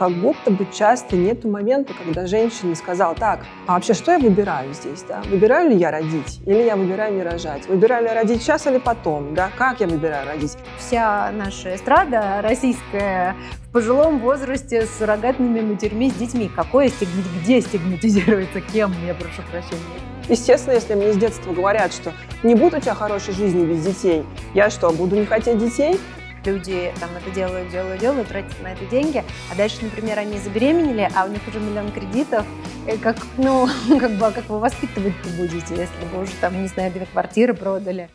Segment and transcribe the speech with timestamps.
[0.00, 4.72] как будто бы часто нет момента, когда женщина сказала, так, а вообще что я выбираю
[4.72, 5.20] здесь, да?
[5.28, 7.68] Выбираю ли я родить или я выбираю не рожать?
[7.68, 9.50] Выбираю ли я родить сейчас или потом, да?
[9.58, 10.56] Как я выбираю родить?
[10.78, 13.36] Вся наша эстрада российская
[13.68, 16.50] в пожилом возрасте с суррогатными матерьми, с детьми.
[16.56, 20.00] Какое стигмат, где стигматизируется, кем, я прошу прощения?
[20.30, 24.24] Естественно, если мне с детства говорят, что не будет у тебя хорошей жизни без детей,
[24.54, 26.00] я что, буду не хотеть детей?
[26.44, 31.08] Люди там это делают, делают, делают, тратят на это деньги, а дальше, например, они забеременели,
[31.14, 32.46] а у них уже миллион кредитов,
[32.86, 33.68] и как, ну,
[34.00, 37.54] как бы, а как вы воспитывать-то будете, если вы уже там, не знаю, две квартиры
[37.54, 38.08] продали?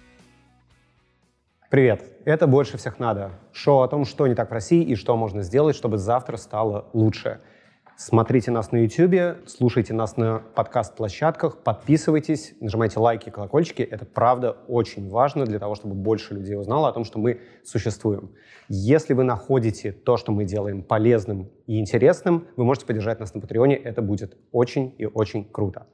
[1.69, 2.03] Привет!
[2.25, 5.41] Это «Больше всех надо»— шоу о том, что не так в России и что можно
[5.41, 7.41] сделать, чтобы завтра стало лучше—
[7.97, 13.83] Смотрите нас на YouTube, слушайте нас на подкаст-площадках, подписывайтесь, нажимайте лайки, колокольчики.
[13.83, 18.31] Это правда очень важно для того, чтобы больше людей узнало о том, что мы существуем.
[18.67, 23.39] Если вы находите то, что мы делаем, полезным и интересным, вы можете поддержать нас на
[23.39, 23.77] Патреоне.
[23.77, 25.87] Это будет очень и очень круто.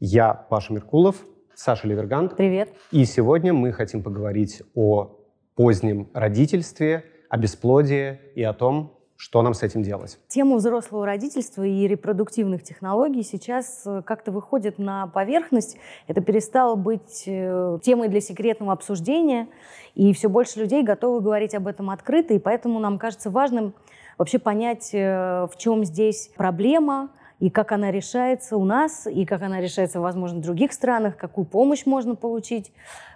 [0.00, 1.16] Я Паша Меркулов,
[1.54, 2.34] Саша Левергант.
[2.34, 2.70] Привет.
[2.92, 5.18] И сегодня мы хотим поговорить о
[5.54, 10.18] позднем родительстве, о бесплодии и о том, что нам с этим делать?
[10.26, 15.76] Тема взрослого родительства и репродуктивных технологий сейчас э, как-то выходит на поверхность.
[16.08, 19.46] Это перестало быть э, темой для секретного обсуждения,
[19.94, 23.74] и все больше людей готовы говорить об этом открыто, и поэтому нам кажется важным
[24.18, 27.10] вообще понять, э, в чем здесь проблема,
[27.42, 31.44] и как она решается у нас, и как она решается, возможно, в других странах, какую
[31.44, 32.70] помощь можно получить,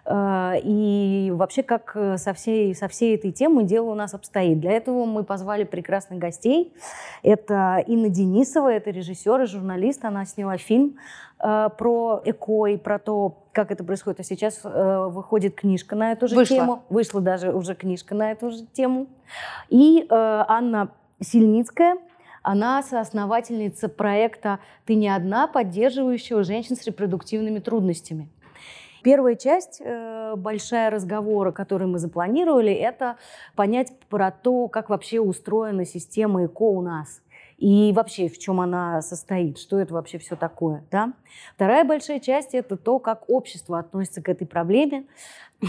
[0.04, 4.58] э, и вообще как э, со всей, со всей этой темой дело у нас обстоит.
[4.58, 6.74] Для этого мы позвали прекрасных гостей.
[7.22, 10.96] Это Инна Денисова, это режиссер и журналист, она сняла фильм
[11.38, 14.18] э, про ЭКО и про то, как это происходит.
[14.18, 16.56] А сейчас выходит книжка на эту же Вышла.
[16.56, 16.82] тему.
[16.88, 19.06] Вышла даже уже книжка на эту же тему.
[19.68, 20.88] И Анна
[21.20, 21.96] Сильницкая,
[22.46, 28.28] она соосновательница проекта «Ты не одна», поддерживающего женщин с репродуктивными трудностями.
[29.02, 33.16] Первая часть, э, большая разговора, который мы запланировали, это
[33.56, 37.20] понять про то, как вообще устроена система ЭКО у нас
[37.58, 40.84] и вообще в чем она состоит, что это вообще все такое.
[40.92, 41.14] Да?
[41.56, 45.06] Вторая большая часть– это то, как общество относится к этой проблеме,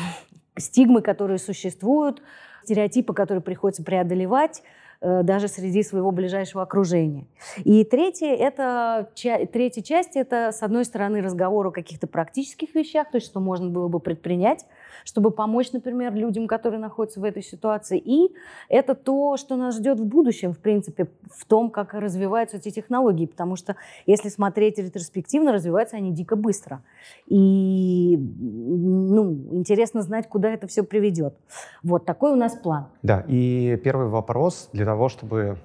[0.59, 2.21] стигмы, которые существуют,
[2.63, 4.61] стереотипы, которые приходится преодолевать,
[5.02, 7.28] даже среди своего ближайшего окружения.
[7.63, 9.09] И третье, это,
[9.52, 13.69] третья часть– это, с одной стороны, разговор о каких-то практических вещах, то есть что можно
[13.69, 14.66] было бы предпринять,
[15.07, 17.97] чтобы помочь, например, людям, которые находятся в этой ситуации.
[17.97, 18.35] И
[18.68, 23.25] это то, что нас ждет в будущем, в принципе, в том, как развиваются эти технологии.
[23.25, 26.84] Потому что если смотреть ретроспективно, развиваются они дико быстро.
[27.25, 31.35] И ну, интересно знать, куда это все приведет.
[31.84, 32.88] Вот такой у нас план.
[33.01, 35.57] Да, и первый вопрос для того, чтобы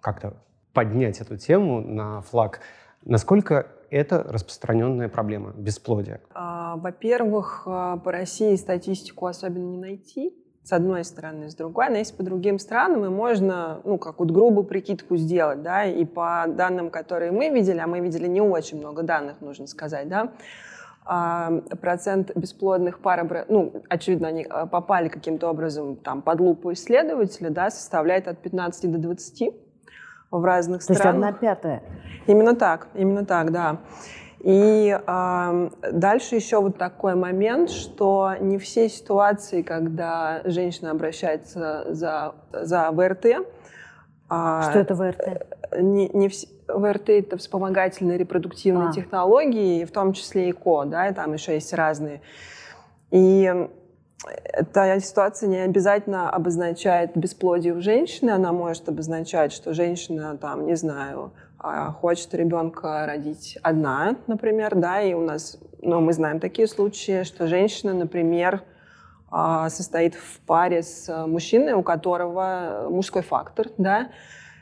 [0.00, 0.38] как-то
[0.72, 2.60] поднять эту тему на флаг.
[3.04, 6.20] Насколько это распространенная проблема бесплодия?
[6.34, 11.96] А, во-первых, а, по России статистику особенно не найти, с одной стороны, с другой, но
[11.96, 16.44] если по другим странам, и можно, ну, как вот грубую прикидку сделать, да, и по
[16.48, 20.32] данным, которые мы видели, а мы видели не очень много данных, нужно сказать, да,
[21.04, 27.70] а, процент бесплодных пар, ну, очевидно, они попали каким-то образом там под лупу исследователя, да,
[27.70, 29.65] составляет от 15 до 20
[30.38, 31.02] в разных То странах.
[31.02, 31.82] То есть одна пятая?
[32.26, 33.78] Именно так, именно так, да.
[34.40, 42.34] И э, дальше еще вот такой момент, что не все ситуации, когда женщина обращается за,
[42.52, 43.24] за ВРТ.
[43.24, 43.40] Э,
[44.28, 45.80] что это ВРТ?
[45.80, 48.92] Не, не все, ВРТ это вспомогательные репродуктивные а.
[48.92, 52.20] технологии, в том числе ИКО, да, и там еще есть разные.
[53.10, 53.68] И
[54.44, 60.76] эта ситуация не обязательно обозначает бесплодие у женщины, она может обозначать, что женщина, там, не
[60.76, 66.68] знаю, а, хочет ребенка родить одна, например, да, и у нас, ну, мы знаем такие
[66.68, 68.62] случаи, что женщина, например,
[69.30, 74.10] а, состоит в паре с мужчиной, у которого мужской фактор, да,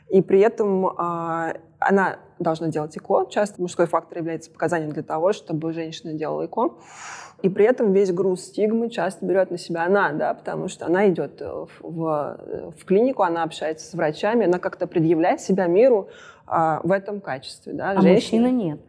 [0.09, 3.27] и при этом а, она должна делать ЭКО.
[3.29, 6.73] Часто мужской фактор является показанием для того, чтобы женщина делала ЭКО.
[7.41, 11.09] И при этом весь груз стигмы часто берет на себя она, да, потому что она
[11.09, 16.09] идет в, в, в клинику, она общается с врачами, она как-то предъявляет себя миру
[16.47, 17.73] а, в этом качестве.
[17.73, 17.91] Да.
[17.91, 18.47] А Женщина...
[18.47, 18.79] мужчина нет.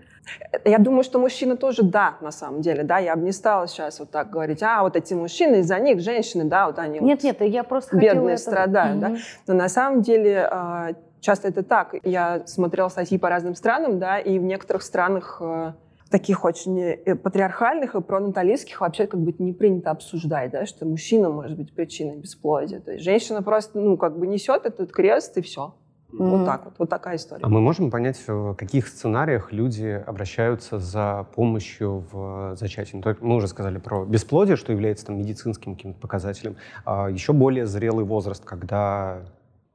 [0.64, 4.00] Я думаю, что мужчина тоже да, на самом деле, да, я бы не стала сейчас
[4.00, 7.40] вот так говорить, а вот эти мужчины, из-за них женщины, да, вот они нет, вот
[7.40, 8.42] нет, я просто бедные это...
[8.42, 9.14] страдают, угу.
[9.14, 9.16] да,
[9.46, 10.94] но на самом деле а,
[11.26, 11.94] часто это так.
[12.04, 15.74] Я смотрела статьи по разным странам, да, и в некоторых странах а,
[16.08, 21.28] таких очень э, патриархальных и пронаталистских вообще как бы не принято обсуждать, да, что мужчина
[21.28, 22.80] может быть причиной бесплодия.
[22.80, 25.74] То есть женщина просто, ну, как бы несет этот крест и все.
[26.12, 26.30] Mm-hmm.
[26.30, 27.44] Вот так вот, вот такая история.
[27.44, 33.02] А мы можем понять, в каких сценариях люди обращаются за помощью в зачатии?
[33.04, 36.56] Ну, мы уже сказали про бесплодие, что является там, медицинским каким-то показателем.
[36.84, 39.24] А еще более зрелый возраст, когда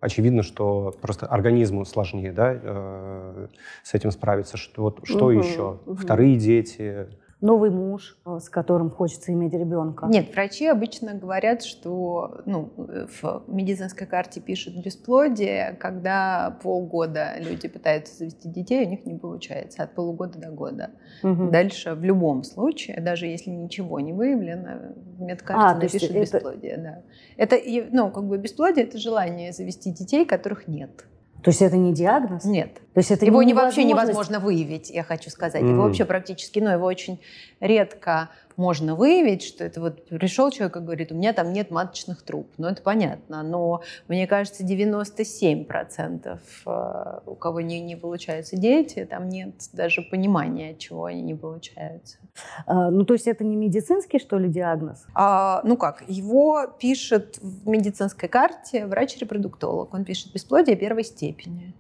[0.02, 3.48] очевидно, что просто организму сложнее да, э,
[3.84, 4.58] с этим справиться.
[4.58, 5.80] Что, вот, что угу, еще?
[5.86, 5.96] Угу.
[5.96, 7.08] Вторые дети?
[7.42, 10.08] Новый муж, э, с которым хочется иметь ребенка?
[10.08, 18.16] Нет, врачи обычно говорят, что ну, в медицинской карте пишут бесплодие, когда полгода люди пытаются
[18.16, 20.92] завести детей, у них не получается, от полугода до года.
[21.24, 21.50] Угу.
[21.50, 26.20] Дальше в любом случае, даже если ничего не выявлено, в медкарте а, напишут это...
[26.22, 26.78] бесплодие.
[26.78, 27.02] Да.
[27.38, 27.58] Это,
[27.92, 31.06] ну, как бы бесплодие– это желание завести детей, которых нет.
[31.44, 32.46] То есть это не диагноз?
[32.46, 32.76] Нет.
[32.94, 35.64] То есть это его не вообще невозможно выявить, я хочу сказать.
[35.64, 35.70] Mm.
[35.70, 37.20] Его вообще практически, ну, его очень
[37.60, 38.30] редко
[38.62, 42.48] можно выявить, что это вот пришел человек и говорит, у меня там нет маточных труб.
[42.58, 49.30] Ну, это понятно, но мне кажется, 97% э, у кого не, не получаются дети, там
[49.30, 52.18] нет даже понимания, от чего они не получаются.
[52.66, 55.06] А, ну, то есть это не медицинский, что ли, диагноз?
[55.16, 59.94] А, ну как, его пишет в медицинской карте врач-репродуктолог.
[59.94, 61.74] Он пишет бесплодие первой степени.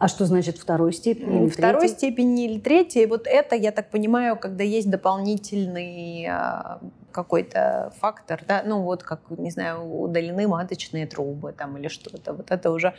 [0.00, 1.42] А что значит второй степени?
[1.42, 1.96] Или Второй третьей?
[1.98, 3.04] степени или третьей.
[3.04, 6.80] Вот это, я так понимаю, когда есть дополнительный а,
[7.12, 12.32] какой-то фактор, да, ну вот как, не знаю, удалены маточные трубы там или что-то.
[12.32, 12.94] Вот это уже,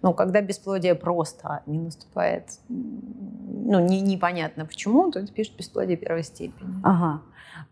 [0.00, 6.22] ну, когда бесплодие просто не наступает, ну, не, непонятно почему, то это пишет бесплодие первой
[6.22, 6.70] степени.
[6.84, 7.22] Ага.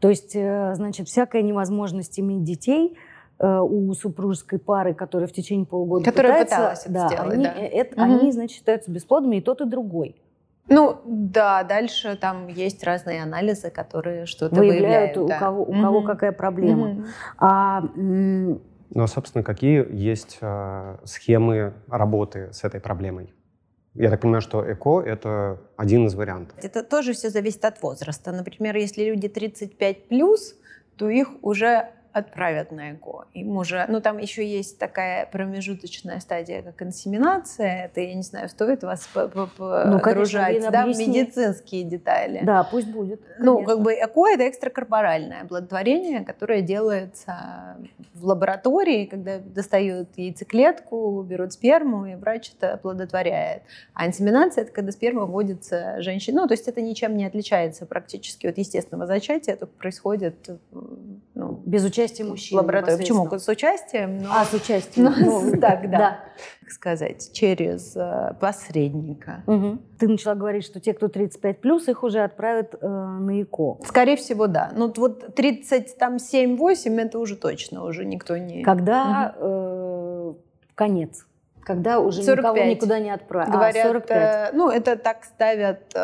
[0.01, 2.99] То есть, э, значит, всякая невозможность иметь детей–
[3.47, 7.55] у супружеской пары, которая в течение полугода Которая пыталась да, сделать, они, да.
[7.55, 8.03] Э, это, угу.
[8.03, 10.17] они, значит, считаются бесплодными, и тот, и другой.
[10.69, 15.19] Ну, да, дальше там есть разные анализы, которые что-то выявляют, выявляют.
[15.19, 15.39] У, да.
[15.39, 16.91] кого, у mm кого какая проблема.
[16.91, 17.07] mm
[17.39, 18.61] А, ну,
[18.95, 23.33] а, собственно, какие есть а, схемы работы с этой проблемой?
[23.95, 26.57] Я так понимаю, что ЭКО– это один из вариантов.
[26.63, 28.33] Это тоже все зависит от возраста.
[28.33, 30.33] Например, если люди 35+,
[30.97, 33.27] то их уже отправят на ЭКО.
[33.33, 37.87] Им уже, ну там еще есть такая промежуточная стадия, как инсеминация.
[37.87, 42.41] Это, я не знаю, стоит вас ну, погружать да, в медицинские детали.
[42.43, 43.21] Да, пусть будет.
[43.23, 43.45] Конечно.
[43.45, 47.77] Ну, как бы ЭКО это экстракорпоральное оплодотворение, которое делается
[48.15, 53.63] в лаборатории, когда достают яйцеклетку, берут сперму, и врач это оплодотворяет.
[53.95, 56.41] А инсеминация это когда сперма вводится женщине.
[56.41, 60.51] Ну, то есть это ничем не отличается практически от естественного зачатия, только происходит
[61.35, 62.59] ну, без участия участием мужчин.
[62.59, 62.97] Лаборатория.
[62.97, 63.39] Почему?
[63.39, 64.23] С участием?
[64.23, 64.31] Но...
[64.33, 65.15] А, с участием.
[65.21, 66.21] Ну, так, да.
[66.61, 69.43] Как сказать, через э, посредника.
[69.99, 73.79] Ты начала говорить, что те, кто 35 плюс, их уже отправят э, на ЭКО.
[73.87, 74.73] Скорее всего, да.
[74.75, 78.63] Ну вот 37-8 это уже точно, уже никто не...
[78.63, 80.33] Когда э,
[80.75, 81.27] конец?
[81.63, 82.55] Когда уже 45.
[82.55, 83.49] никого никуда не отправят?
[83.51, 84.55] А, Говорят, а, 45.
[84.55, 85.95] ну это так ставят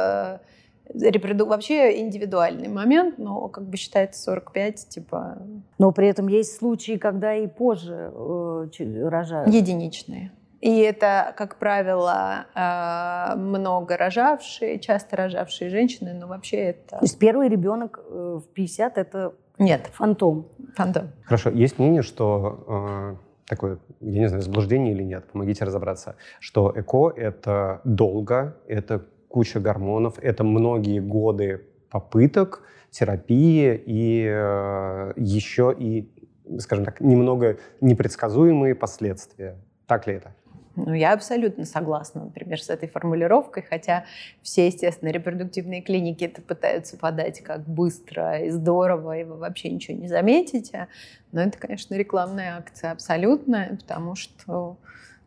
[0.95, 1.47] репроду...
[1.47, 5.39] вообще индивидуальный момент, но как бы считается 45, типа...
[5.79, 9.53] Но при этом есть случаи, когда и позже э, рожают.
[9.53, 10.33] Единичные.
[10.61, 16.97] И это, как правило, э, много рожавшие, часто рожавшие женщины, но вообще это...
[16.99, 19.89] То есть первый ребенок э, в 50 это Нет.
[19.93, 20.49] фантом?
[20.75, 21.11] Фантом.
[21.25, 21.51] Хорошо.
[21.51, 27.13] Есть мнение, что э, такое, я не знаю, заблуждение или нет, помогите разобраться, что ЭКО—
[27.17, 36.11] это долго, это куча гормонов, это многие годы попыток, терапии и э, еще и,
[36.59, 39.57] скажем так, немного непредсказуемые последствия.
[39.87, 40.33] Так ли это?
[40.77, 44.05] Ну, я абсолютно согласна, например, с этой формулировкой, хотя
[44.43, 49.99] все, естественно, репродуктивные клиники это пытаются подать как быстро и здорово, и вы вообще ничего
[49.99, 50.87] не заметите.
[51.33, 54.77] Но это, конечно, рекламная акция абсолютная, потому что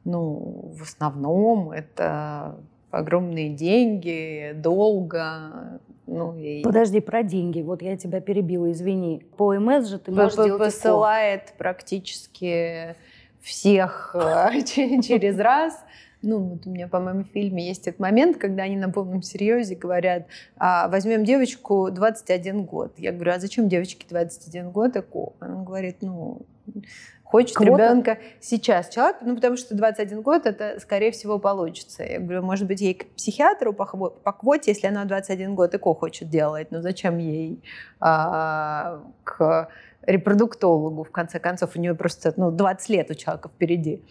[0.06, 2.56] ну, в основном это
[2.92, 5.80] огромные деньги, долго.
[6.08, 6.62] Ну, и...
[6.62, 7.62] Подожди, про деньги.
[7.62, 9.26] Вот я тебя перебила, извини.
[9.38, 11.54] По МС же ты можешь делать Посылает ЭКО.
[11.58, 12.96] практически
[13.42, 15.82] всех э, через раз.
[16.22, 19.76] Ну, вот у меня, по-моему, в фильме есть этот момент, когда они на полном серьезе
[19.76, 22.94] говорят, а, возьмем девочку 21 год.
[22.98, 24.96] Я говорю, а зачем девочке 21 год?
[25.40, 26.46] Он говорит, ну,
[27.32, 27.72] хочет Квота?
[27.72, 32.04] ребенка сейчас человек, ну, потому что 21 год, это, скорее всего, получится.
[32.04, 35.94] Я говорю, может быть, ей к психиатру по, по квоте, если она 21 год ЭКО
[35.96, 37.64] хочет делать, но зачем ей
[38.00, 39.70] а, к
[40.04, 44.04] репродуктологу, в конце концов, у нее просто ну, 20 лет у человека впереди.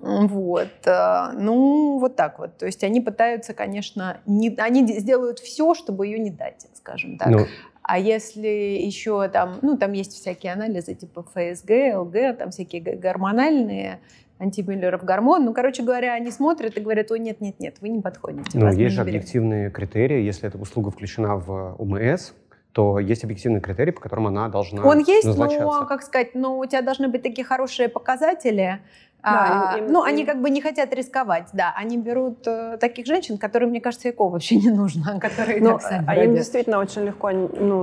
[0.00, 0.68] Вот.
[0.86, 2.58] А, ну, вот так вот.
[2.58, 7.28] То есть они пытаются, конечно, не, они сделают все, чтобы ее не дать, скажем так.
[7.28, 7.46] Ну,
[7.88, 14.00] а если еще там, ну, там есть всякие анализы типа ФСГ, ЛГ, там всякие гормональные,
[14.40, 15.44] антимюллеров гормон.
[15.44, 18.58] Ну, короче говоря, они смотрят и говорят, ой, нет-нет-нет, вы не подходите.
[18.58, 19.00] Ну, есть же не берем».
[19.02, 20.20] объективные критерии.
[20.20, 22.32] Если эта услуга включена в УМС,
[22.72, 26.66] то есть объективные критерии, по которым она должна Он есть, но, как сказать, ну, у
[26.66, 28.80] тебя должны быть такие хорошие показатели.
[29.26, 31.74] Да, А, им- им- ну, они им- как бы не хотят рисковать, да.
[31.76, 35.82] Они берут э, таких женщин, которым, мне кажется, ЭКО вообще не нужно, которые Ну, так
[35.82, 37.82] сами а им действительно очень легко, ну,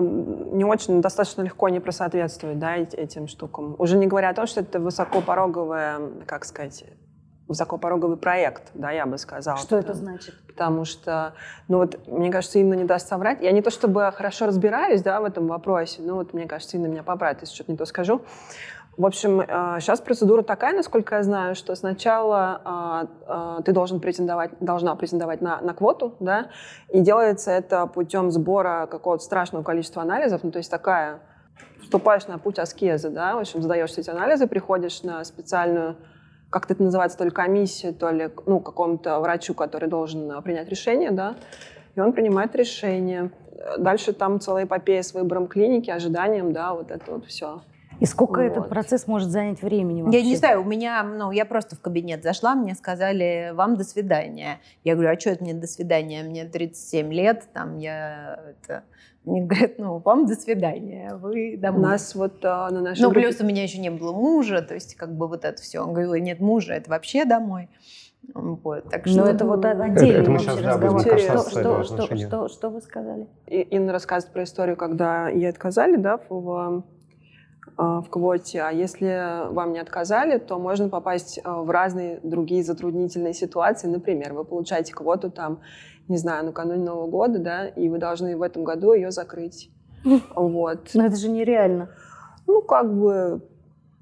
[0.53, 3.75] не очень, достаточно легко не просоответствовать, да, эт- этим штукам.
[3.77, 6.85] Уже не говоря о том, что это высокопороговая, как сказать,
[7.49, 9.57] высокопороговый проект, да, я бы сказала.
[9.57, 10.35] Что это значит?
[10.47, 11.33] Потому что,
[11.67, 13.41] ну вот, мне кажется, Инна не даст соврать.
[13.41, 16.87] Я не то чтобы хорошо разбираюсь, да, в этом вопросе, но вот, мне кажется, Инна
[16.87, 18.21] меня поправит, если что-то не то скажу.
[18.95, 19.41] В общем,
[19.79, 25.41] сейчас процедура такая, насколько я знаю, что сначала а, а, ты должен претендовать, должна претендовать
[25.41, 26.51] на, на квоту, да,
[26.89, 31.21] и делается это путем сбора какого-то страшного количества анализов, ну, то есть такая,
[31.81, 35.95] вступаешь на путь аскезы, да, в общем, сдаешь все эти анализы, приходишь на специальную
[36.53, 40.69] как это называется, то ли комиссию, то ли ну, какому-то врачу, который должен а, принять
[40.69, 41.35] решение, да,
[41.95, 43.31] и он принимает решение.
[43.53, 47.63] Э, Дальше там целая эпопея с выбором клиники, ожиданием, да, вот это вот все.
[48.03, 48.69] И сколько этот Вот.
[48.69, 50.23] процесс может занять времени Я вообще?
[50.23, 54.59] не знаю, у меня, ну, я просто в кабинет зашла, мне сказали, вам до свидания.
[54.83, 56.21] Я говорю, а что это мне до свидания?
[56.23, 58.83] Мне 37 лет, там я, это...
[59.23, 61.81] Мне говорят, ну, вам до свидания, вы У домой.
[61.81, 64.73] нас вот а, на нашей Ну, группе- плюс у меня еще не было мужа, то
[64.73, 65.79] есть как бы вот это все.
[65.79, 67.69] Он говорил, нет мужа, это вообще домой.
[68.33, 69.19] Вот, так что...
[69.19, 71.03] Ну, это вот отдельный это мы вообще сейчас, да, разговор.
[71.03, 73.27] будем Что- что, что, что, что вы сказали?
[73.47, 76.83] И Инна рассказывает про историю, когда ей отказали, да, в,
[77.77, 78.61] в квоте.
[78.61, 83.87] А если вам не отказали, то можно попасть а, в разные другие затруднительные ситуации.
[83.87, 85.59] Например, вы получаете квоту там,
[86.07, 89.71] не знаю, накануне Нового года, да, и вы должны в этом году ее закрыть.
[90.35, 90.89] Вот.
[90.93, 91.89] Ну, это же нереально.
[92.45, 93.41] Ну, как бы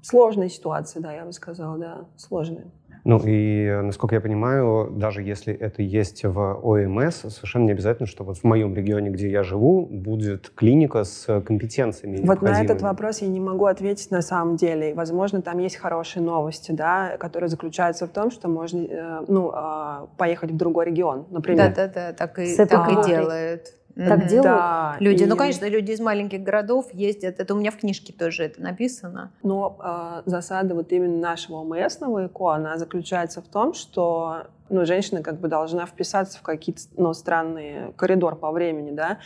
[0.02, 2.66] сложная ситуация, да, я бы сказала, да, сложная.
[3.04, 8.22] Ну и, насколько я понимаю, даже если это есть в ОМС, совершенно не обязательно, что
[8.22, 13.22] вот в моем регионе, где я живу, будет клиника с компетенциями Вот на этот вопрос
[13.22, 14.94] я не могу ответить на самом деле.
[14.94, 20.08] Возможно, там есть хорошие новости, да, которые заключаются в том, что можно э, ну, а,
[20.16, 21.74] поехать в другой регион, например.
[21.74, 23.74] Да-да-да, так и, С так и делают.
[23.94, 24.44] Так делают?
[24.44, 27.40] Да, Люди, и- ну, конечно, люди из маленьких городов ездят.
[27.40, 29.32] Это у меня в книжке тоже это написано.
[29.42, 35.22] Но а, засада вот именно нашего ОМСного ЭКО, она заключается в том, что ну, женщина
[35.22, 39.18] как бы должна вписаться в какие-то ну, странные коридор по времени, да,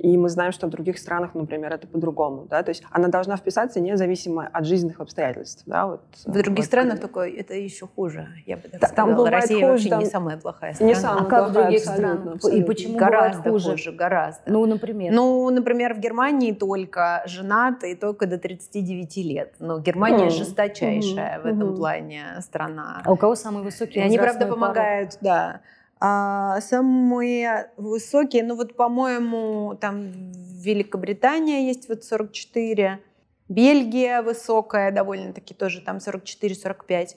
[0.00, 3.36] и мы знаем, что в других странах, например, это по-другому, да, то есть она должна
[3.36, 6.00] вписаться независимо от жизненных обстоятельств, да, вот.
[6.24, 6.64] В других Вот.
[6.66, 9.16] странах такое, это еще хуже, я бы так Да, там сказала.
[9.16, 10.88] бывает Россия хуже, вообще там не самая плохая страна.
[10.88, 12.54] Не самая А как в других абсолютно, странах?
[12.54, 13.70] И почему Гораздо бывает хуже?
[13.70, 14.42] хуже, гораздо.
[14.50, 15.12] Ну, например.
[15.12, 19.54] Ну, например, в Германии только женатые только до 39 лет.
[19.58, 20.30] Но Германия Мгм.
[20.30, 21.76] жесточайшая в этом Мгм.
[21.76, 23.02] плане страна.
[23.04, 24.54] а у кого самый высокий И они, правда, порог?
[24.60, 25.60] помогают, да.
[26.02, 33.00] А самые высокие, ну вот, по-моему, там Великобритания есть вот 44,
[33.48, 37.16] Бельгия высокая довольно-таки тоже, там 44-45.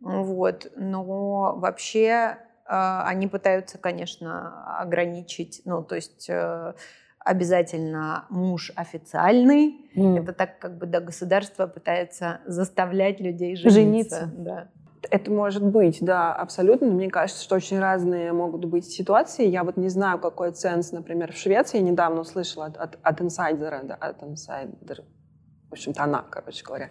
[0.00, 0.70] Вот.
[0.76, 6.74] Но вообще а, они пытаются, конечно, ограничить, ну, то есть э,
[7.18, 9.90] обязательно муж официальный.
[9.94, 10.16] М.
[10.16, 14.20] Это так как бы, да, государство пытается заставлять людей жениться.
[14.20, 14.32] Жениться.
[14.36, 14.68] Да.
[15.08, 16.88] Это может быть, да, абсолютно.
[16.88, 19.46] Но мне кажется, что очень разные могут быть ситуации.
[19.46, 21.78] Я вот не знаю, какой ценз, например, в Швеции.
[21.78, 25.04] Я недавно услышала от, от, от инсайдера, да, от инсайдера,
[25.70, 26.90] в общем-то, она, короче говоря,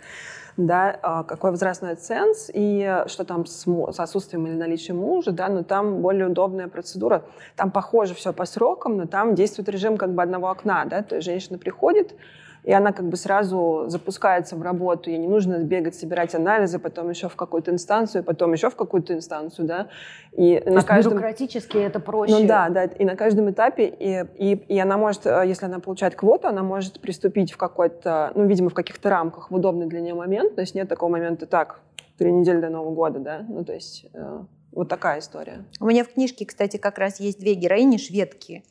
[0.56, 5.50] да, а, какой возрастной ценз и что там с, с отсутствием или наличием мужа, да,
[5.50, 7.26] но там более удобная процедура.
[7.58, 11.16] Там похоже все по срокам, но там действует режим как бы одного окна, да, то
[11.16, 12.16] есть женщина приходит,
[12.64, 17.10] и она как бы сразу запускается в работу, ей не нужно бегать, собирать анализы, потом
[17.10, 19.88] еще в какую-то инстанцию, потом еще в какую-то инстанцию, да,
[20.32, 21.14] и То на есть каждом...
[21.14, 22.34] бюрократически это проще.
[22.34, 25.80] Ну да, да, и на каждом этапе, и, и, и она может, э, если она
[25.80, 30.02] получает квоту, она может приступить в какой-то, ну, видимо, в каких-то рамках, в удобный для
[30.02, 31.80] нее момент, то есть нет такого момента, так,
[32.18, 34.40] три недели до Нового года, да, ну, то есть э,
[34.72, 35.66] вот такая история.
[35.80, 38.64] У меня в книжке, кстати, как раз есть две героини шведки.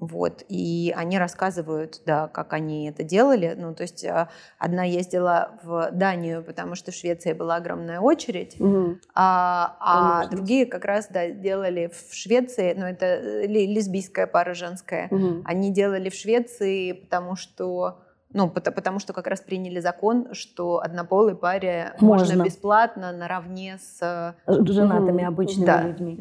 [0.00, 3.54] Вот, и они рассказывают, да, как они это делали.
[3.58, 4.28] Ну, то есть а,
[4.58, 9.00] одна ездила в Данию, потому что в Швеции была огромная очередь, Мгм.
[9.14, 15.08] а, а другие как раз, да, делали в Швеции, ну, это ли- лесбийская пара женская,
[15.10, 15.42] Мгм.
[15.44, 17.98] они делали в Швеции, потому что
[18.34, 22.44] Ну, потому, потому что как раз приняли закон, что однополой паре можно, Можно.
[22.44, 24.34] бесплатно наравне с...
[24.46, 25.82] С Женатыми обычными Да.
[25.82, 26.14] людьми.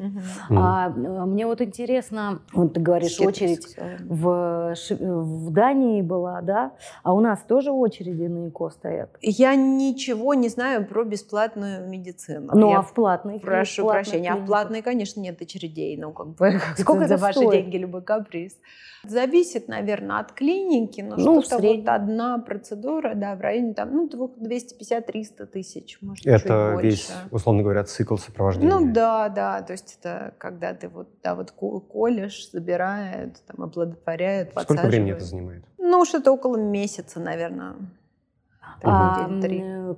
[0.49, 0.57] Мгм.
[0.57, 0.91] А, э,
[1.25, 3.75] мне вот интересно, вот ты говоришь, Скидки очередь
[4.07, 6.71] в, в Дании была, да?
[7.03, 9.09] А у нас тоже очереди на ЭКО стоят.
[9.21, 12.51] Я ничего не знаю про бесплатную медицину.
[12.53, 13.39] Ну, Я а в платной?
[13.39, 14.29] прошу прощения.
[14.29, 14.47] А в клинике?
[14.47, 15.97] платной, конечно, нет очередей.
[15.97, 17.51] Ну, как бы Сколько за это ваши стоит?
[17.51, 18.53] деньги любой каприз.
[19.03, 21.61] Зависит, наверное, от клиники, но Ну, что-то вот
[21.97, 26.87] одна процедура, да, в районе там, ну, 250-300 тысяч, может, чуть Это больше.
[26.87, 28.73] весь, условно говоря, цикл сопровождения.
[28.73, 33.65] Ну да, да, то есть это когда ты вот, да, вот ко- колешь, забирают, там,
[33.65, 35.65] оплодотворяют, Сколько времени это занимает?
[35.77, 37.75] Ну, что-то около месяца, наверное.
[38.83, 39.39] А,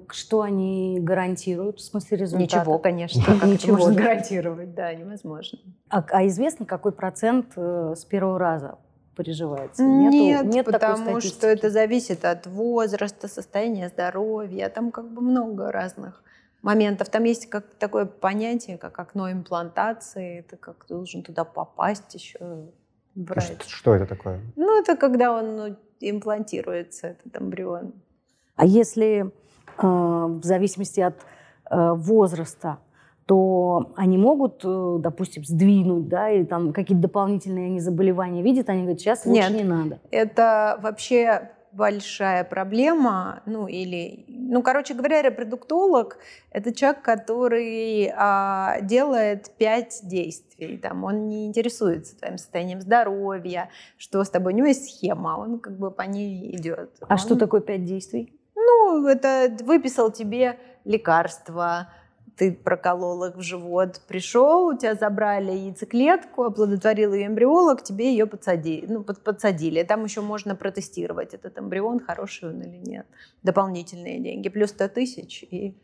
[0.09, 2.59] что они гарантируют в смысле результата?
[2.59, 5.59] Ничего, конечно, как это Ничего, можно гарантировать, да, невозможно.
[5.89, 8.77] А, а известно, какой процент э, с первого раза
[9.19, 9.83] приживается?
[9.83, 15.21] Нету- Нет, нет такой потому что это зависит от возраста, состояния здоровья, там как бы
[15.21, 16.23] много разных
[16.61, 17.09] моментов.
[17.09, 22.39] Там есть как такое понятие, как окно имплантации, ты как должен туда попасть еще,
[23.15, 23.61] брать.
[23.61, 24.39] Что, что это такое?
[24.55, 27.91] Ну, это когда он ну, имплантируется, этот эмбрион.
[28.55, 29.31] А если э,
[29.81, 31.15] в зависимости от
[31.69, 32.77] э, возраста,
[33.29, 38.81] то они могут, э, допустим, сдвинуть, да, или там какие-то дополнительные они заболевания видят, они
[38.81, 39.51] говорят, сейчас лучше Нет.
[39.51, 39.99] не надо.
[40.09, 46.17] Это вообще большая проблема, ну или, ну, короче говоря, репродуктолог–
[46.51, 53.69] это человек, который а, делает пять действий, там, он не интересуется твоим состоянием здоровья,
[53.99, 56.89] что с тобой, у него есть схема, он как бы по ней идет.
[57.07, 58.33] А что Он- такое пять действий?
[58.55, 61.89] Ну, это выписал тебе лекарство,
[62.39, 68.25] ты проколол их в живот, пришел, у тебя забрали яйцеклетку, оплодотворил ее эмбриолог, тебе ее
[68.25, 69.83] подсадили, ну, под- подсадили.
[69.83, 73.05] Там еще можно протестировать этот эмбрион, хороший он или нет.
[73.43, 75.43] Дополнительные деньги, плюс 100 тысяч.
[75.43, 75.75] И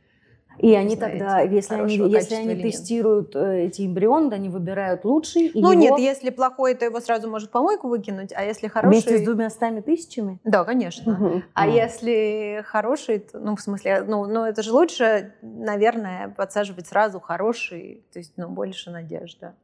[0.59, 2.71] И они знаете, тогда, если они, если они или нет.
[2.71, 7.00] тестируют э, эти эмбрионы, они выбирают лучший, и ну его нет, если плохой, то его
[7.00, 9.17] сразу может помойку выкинуть, а если вместе хороший...
[9.17, 10.39] с двумя стами тысячами.
[10.43, 11.13] Да, конечно.
[11.13, 11.43] Мгм.
[11.53, 11.75] А Мгм.
[11.75, 18.03] если хороший, то, ну, в смысле, ну, ну, это же лучше, наверное, подсаживать сразу хороший,
[18.13, 19.55] то есть, ну, больше надежда.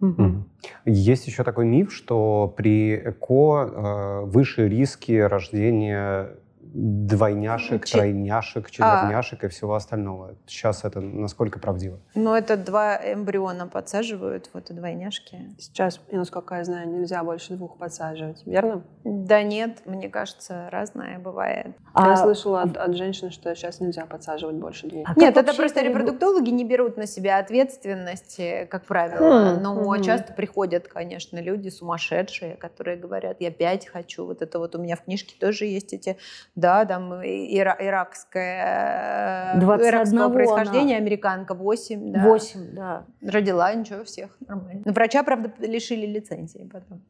[0.00, 0.48] Мгм.
[0.86, 6.36] Есть еще такой миф, что при ЭКО э, выше риски рождения
[6.72, 10.34] двойняшек, Че- тройняшек, четверняшек и всего остального.
[10.46, 11.98] Сейчас это насколько правдиво?
[12.14, 15.54] Ну, это два эмбриона подсаживают, вот и двойняшки.
[15.58, 18.82] Сейчас, и насколько я знаю, нельзя больше двух подсаживать, верно?
[19.04, 21.66] Да нет, мне кажется, разное бывает.
[21.96, 25.08] я А- слышала от, от женщин, что сейчас нельзя подсаживать больше двух.
[25.08, 29.56] А Нет, это просто это репродуктологи не берут на себя ответственности, как правило.
[29.56, 30.02] Хм, Но мгм.
[30.02, 34.24] часто приходят, конечно, люди сумасшедшие, которые говорят, я пять хочу.
[34.26, 36.16] Вот это вот у меня в книжке тоже есть эти,
[36.60, 40.34] да, там ира- иракская, 21 иракского она.
[40.34, 42.22] происхождения, американка 8, да.
[42.24, 43.04] Восемь, да.
[43.22, 44.82] Родила, ничего, всех нормально.
[44.84, 47.00] Врача, правда, лишили лицензии потом.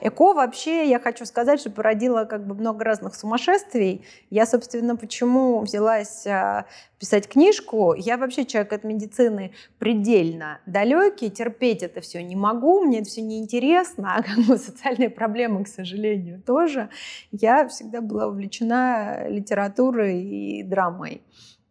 [0.00, 4.04] ЭКО вообще, я хочу сказать, что породила как бы много разных сумасшествий.
[4.30, 6.66] Я, собственно, почему взялась а,
[6.98, 7.94] писать книжку.
[7.94, 13.22] Я вообще человек от медицины предельно далекий, терпеть это все не могу, мне это все
[13.22, 16.88] неинтересно, а как бы социальные проблемы, к сожалению, тоже.
[17.32, 21.22] Я всегда была увлечена литературой и драмой.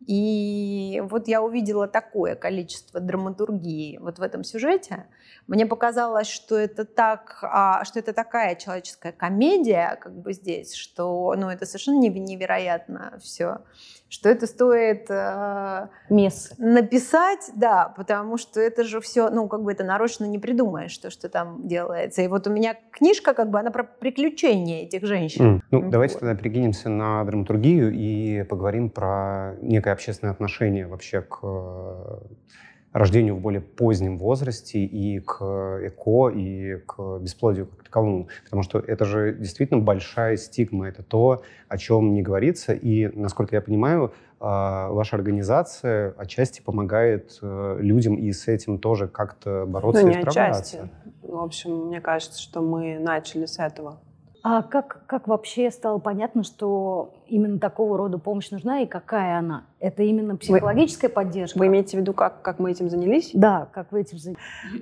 [0.08, 5.06] И вот я увидела такое количество драматургии вот в этом сюжете.
[5.48, 11.34] Мне показалось, что это так, а, что это такая человеческая комедия, как бы здесь, что,
[11.38, 13.60] ну, это совершенно неверо- невероятно все,
[14.10, 16.54] что это стоит э, Месс.
[16.58, 21.10] написать, да, потому что это же все, ну, как бы это нарочно не придумаешь, то,
[21.10, 22.22] что там делается.
[22.22, 25.46] И вот у меня книжка, как бы, она про приключения этих женщин.
[25.46, 25.64] М.
[25.72, 25.90] Ну, Вот.
[25.92, 32.20] давайте тогда перекинемся на драматургию и поговорим про некое общественное отношение вообще к э,
[32.98, 38.28] рождению в более позднем возрасте и к ЭКО, и к бесплодию как таковому.
[38.44, 40.88] Потому что это же действительно большая стигма.
[40.88, 42.74] Это то, о чем не говорится.
[42.74, 49.08] И, насколько я понимаю, э, ваша организация отчасти помогает э, людям и с этим тоже
[49.08, 50.78] как-то бороться Ну, и не справляться.
[50.78, 50.90] отчасти.
[51.22, 54.00] В общем, мне кажется, что мы начали с этого.
[54.50, 59.66] А как, как вообще стало понятно, что именно такого рода помощь нужна и какая она?
[59.82, 61.58] Это именно психологическая поддержка?
[61.60, 63.32] Вы имеете в виду, как, как мы этим занялись?
[63.34, 64.36] Да, как вы этим за-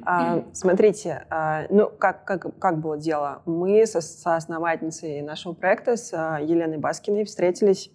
[0.06, 3.42] А, смотрите, а, ну как, как, как было дело?
[3.48, 7.90] Мы со, соосновательницей нашего проекта, с а, Еленой Баскиной, встретились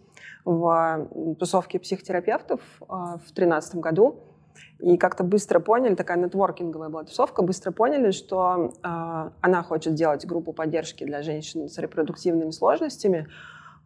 [0.44, 1.06] в
[1.38, 4.16] тусовке психотерапевтов а, в 2013 году.
[4.80, 10.26] И как-то быстро поняли, такая нетворкинговая была тусовка, быстро поняли, что а, она хочет делать
[10.26, 13.28] группу поддержки для женщин с репродуктивными сложностями,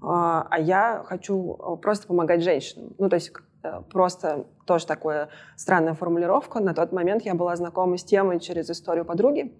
[0.00, 2.94] а, а я хочу э, просто помогать женщинам.
[2.98, 3.32] Ну, то есть
[3.62, 6.60] э, просто тоже такая странная формулировка.
[6.60, 9.52] На тот момент я была знакома с темой через историю подруги,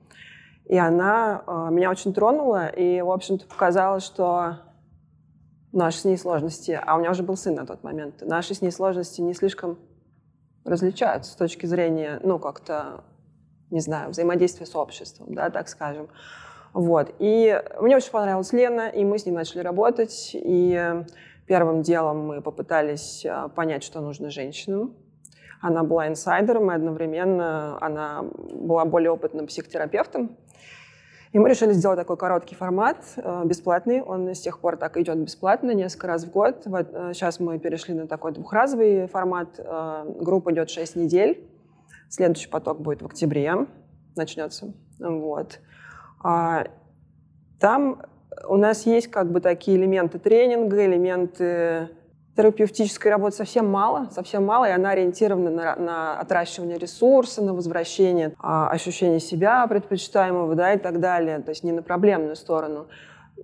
[0.67, 4.59] и она э, меня очень тронула и, в общем-то, показала, что
[5.73, 8.63] наши с ней сложности, а у меня уже был сын на тот момент, наши с
[8.63, 9.79] ней сложности не слишком
[10.65, 13.05] различаются с точки зрения, ну, как-то,
[13.71, 16.09] не знаю, взаимодействия с обществом, да, так скажем.
[16.73, 17.15] Вот.
[17.21, 20.31] И мне очень понравилась Лена, и мы с ней начали работать.
[20.35, 21.05] И
[21.47, 24.95] первым делом мы попытались а, понять, что нужно женщинам.
[25.61, 30.37] Она была инсайдером, и одновременно она была более опытным психотерапевтом.
[31.35, 34.01] И мы решили сделать такой короткий формат, а, бесплатный.
[34.03, 36.63] Он с тех пор так идет бесплатно, несколько раз в год.
[36.67, 39.59] Вот сейчас а, мы перешли на такой двухразовый формат.
[40.21, 41.45] Группа идет 6 недель.
[42.09, 43.67] Следующий поток будет в октябре,
[44.15, 44.75] начнется.
[45.01, 45.59] Вот.
[46.23, 46.69] А,
[47.59, 48.03] там
[48.49, 51.89] у нас есть как бы такие элементы тренинга, элементы
[52.37, 58.35] терапевтической работы совсем мало, совсем мало, и она ориентирована на, на отращивание ресурса, на возвращение
[58.39, 62.87] а, ощущения себя предпочитаемого, да, и так далее, то есть не на проблемную сторону.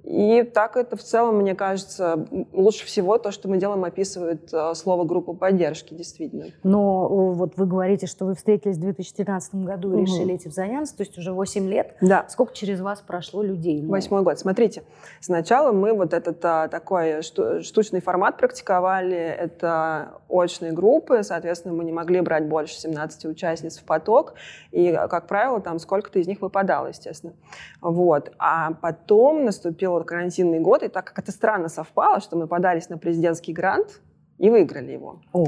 [0.05, 4.75] И так это в целом, мне кажется, лучше всего то, что мы делаем, описывает э,
[4.75, 6.47] слово группа поддержки, действительно.
[6.63, 10.03] Но вот вы говорите, что вы встретились в 2013 году и угу.
[10.03, 11.97] решили этим заняться, то есть уже 8 лет.
[12.01, 12.25] Да.
[12.29, 13.83] Сколько через вас прошло людей?
[13.83, 13.91] Ну?
[13.91, 14.39] Восьмой год.
[14.39, 14.85] Смотрите,
[15.21, 21.93] сначала мы вот этот а, такой штучный формат практиковали, это очные группы, соответственно, мы не
[21.93, 24.35] могли брать больше 17 участниц в поток,
[24.71, 27.33] и, как правило, там сколько-то из них выпадало, естественно.
[27.81, 28.33] Вот.
[28.39, 32.89] А потом наступил наступил карантинный год, и так как это странно совпало, что мы подались
[32.91, 34.01] на президентский грант
[34.39, 35.21] и выиграли его.
[35.33, 35.47] О,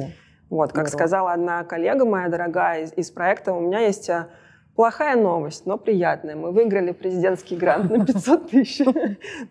[0.51, 1.09] вот, как здорово.
[1.09, 4.29] сказала одна коллега моя дорогая из, из проекта, у меня есть а,
[4.75, 6.37] плохая новость, но приятная.
[6.37, 8.87] Мы выиграли президентский грант на 500 тысяч.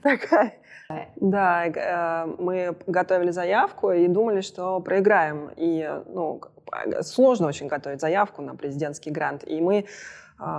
[0.01, 0.53] Такая.
[1.15, 5.49] Да, э, мы готовили заявку и думали, что проиграем.
[5.55, 6.41] И ну,
[7.01, 9.43] сложно очень готовить заявку на президентский грант.
[9.47, 9.85] И мы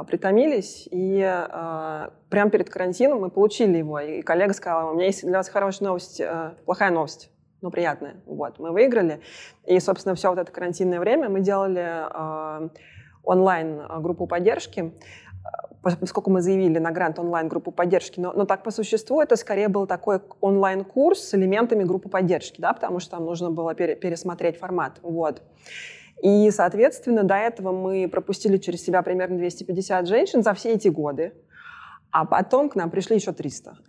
[0.05, 3.99] притомились, и а, прямо перед карантином мы получили его.
[3.99, 7.31] И коллега сказала, у меня есть для вас хорошая новость, а, плохая новость,
[7.62, 8.16] но приятная.
[8.27, 9.21] Вот, мы выиграли.
[9.66, 12.68] И, собственно, все вот это карантинное время мы делали а,
[13.25, 14.92] онлайн-группу поддержки,
[15.83, 19.87] поскольку мы заявили на грант онлайн-группу поддержки, но, но так по существу это скорее был
[19.87, 25.01] такой онлайн-курс с элементами группы поддержки, да, потому что там нужно было пере, пересмотреть формат.
[25.03, 25.42] Вот.
[26.23, 31.33] И, соответственно, до этого мы пропустили через себя примерно 250 женщин за все эти годы.
[32.13, 33.75] А потом к нам пришли еще 300.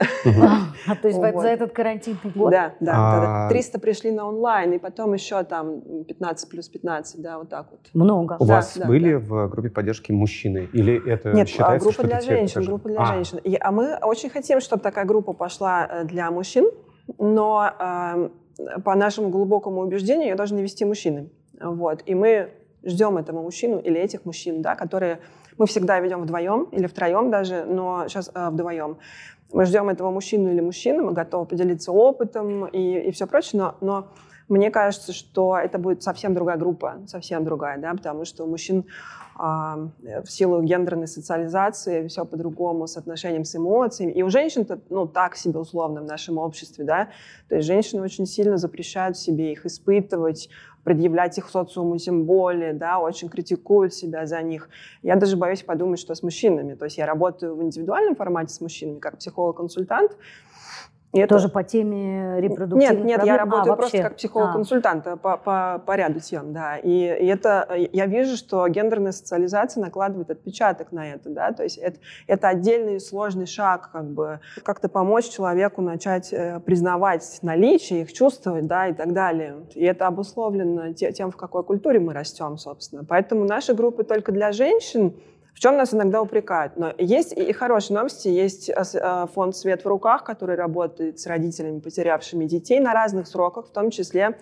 [0.88, 2.52] А, то есть за этот карантинный год?
[2.52, 3.48] Да, да.
[3.50, 7.67] 300 а пришли на онлайн, и потом еще там 15 плюс 15, да, вот так
[7.72, 7.82] вот.
[7.93, 8.38] Много.
[8.39, 10.69] У вас были в группе поддержки мужчины?
[10.74, 13.39] Или это Нет, считается, группа для женщин, группа для женщин.
[13.60, 16.69] А мы очень хотим, чтобы такая группа пошла э, для мужчин,
[17.19, 18.32] но эм,
[18.84, 21.30] по нашему глубокому убеждению ее должны вести мужчины.
[21.63, 22.04] Вот.
[22.06, 22.52] И мы
[22.84, 25.19] ждем этого мужчину или этих мужчин, да, которые
[25.58, 28.97] мы всегда ведем вдвоем или втроем даже, но сейчас э, вдвоем.
[29.52, 33.76] Мы ждем этого мужчину или мужчину, мы готовы поделиться опытом и, и все прочее, но,
[33.82, 34.08] но
[34.49, 38.86] мне кажется, что это будет совсем другая группа, совсем другая, да, потому что у мужчин
[39.36, 39.89] а,
[40.23, 44.12] в силу гендерной социализации все по-другому с отношением с эмоциями.
[44.12, 47.10] И у женщин-то, ну, так себе условно в нашем обществе, да,
[47.47, 50.49] то есть женщины очень сильно запрещают себе их испытывать,
[50.84, 54.69] предъявлять их социуму тем более, да, очень критикуют себя за них.
[55.02, 56.76] Я даже боюсь подумать, что с мужчинами.
[56.76, 60.15] То есть я работаю в индивидуальном формате с мужчинами, как психолог-консультант,
[61.13, 61.36] и это...
[61.36, 63.36] Тоже по теме репродуктивных Нет, нет, проблем?
[63.36, 65.15] я работаю а, просто как психолог-консультант а.
[65.15, 66.78] по, по, по ряду тем, да.
[66.78, 71.78] И, и это, я вижу, что гендерная социализация накладывает отпечаток на это, да, то есть
[71.78, 78.12] это, это отдельный сложный шаг, как бы, как-то помочь человеку начать э, признавать наличие, их
[78.12, 79.58] чувствовать, да, и так далее.
[79.76, 83.06] И это обусловлено тем, в какой культуре мы растем, собственно.
[83.08, 85.13] Поэтому наши группы только для женщин,
[85.63, 86.76] чем нас иногда упрекают.
[86.76, 88.28] Но есть и хорошие новости.
[88.28, 93.28] Есть э, э, фонд «Свет в руках», который работает с родителями, потерявшими детей на разных
[93.28, 94.38] сроках, в том числе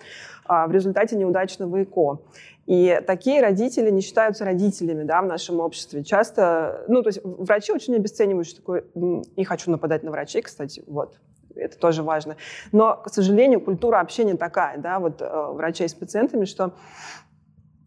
[0.46, 2.18] а, в результате неудачного ЭКО.
[2.66, 6.02] И такие родители не считаются родителями да, в нашем обществе.
[6.02, 10.82] Часто, ну, то есть врачи очень обесценивают, что такое, не хочу нападать на врачей, кстати,
[10.88, 11.18] вот,
[11.54, 12.36] это тоже важно.
[12.72, 16.72] Но, к сожалению, культура общения такая, да, вот э, врачей с пациентами, что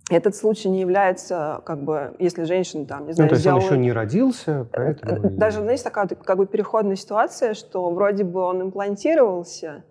[0.10, 3.60] этот случай не является, как бы, если женщина там, не знаю, ну, то есть сделала...
[3.60, 5.32] он еще не родился, поэтому...
[5.32, 9.84] Даже, знаете, такая как бы переходная ситуация, что вроде бы он имплантировался,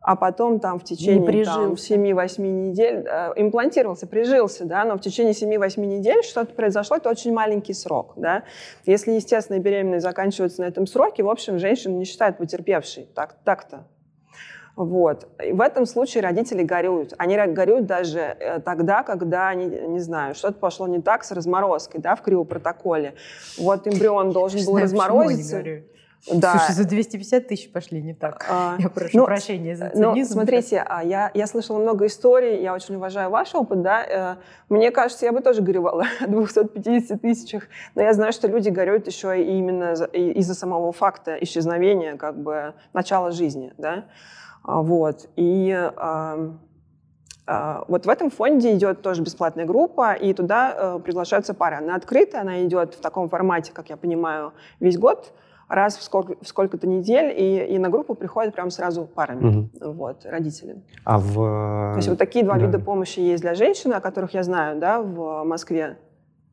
[0.00, 5.34] а потом там в течение там, 7-8 недель э, имплантировался, прижился, да, но в течение
[5.34, 8.44] 7-8 недель что-то произошло, это очень маленький срок, да.
[8.86, 13.84] Если естественная беременность заканчивается на этом сроке, в общем, женщина не считает потерпевшей, так, так-то.
[14.80, 15.28] Вот.
[15.44, 17.12] И в этом случае родители горюют.
[17.18, 22.00] Они горюют даже э, тогда, когда, они, не знаю, что-то пошло не так с разморозкой,
[22.00, 23.12] да, в криопротоколе.
[23.58, 25.62] Вот эмбрион должен был разморозиться.
[26.32, 26.58] Да.
[26.58, 28.46] Слушай, за 250 тысяч пошли не так.
[28.48, 30.34] А, я прошу ну, прощения за цинизм.
[30.34, 34.04] Ну, смотрите, а я, я слышала много историй, я очень уважаю ваш опыт, да.
[34.04, 34.36] Э,
[34.70, 37.64] мне кажется, я бы тоже горевала о 250 тысячах,
[37.94, 42.72] но я знаю, что люди горюют еще и именно из-за самого факта исчезновения, как бы,
[42.94, 44.04] начала жизни, да.
[44.70, 45.28] А, вот.
[45.36, 51.76] И а, вот в этом фонде идет тоже бесплатная группа, и туда э, приглашаются пары.
[51.76, 55.32] Она открытая, она идет в таком формате, как я понимаю, весь год,
[55.68, 59.92] раз в, сколько, в сколько-то недель, и, и на группу приходят прям сразу парами, угу.
[59.92, 60.82] вот, родители.
[61.04, 61.34] А в...
[61.34, 62.66] То есть вот такие два да.
[62.66, 65.98] вида помощи есть для женщин, о которых я знаю, да, в Москве.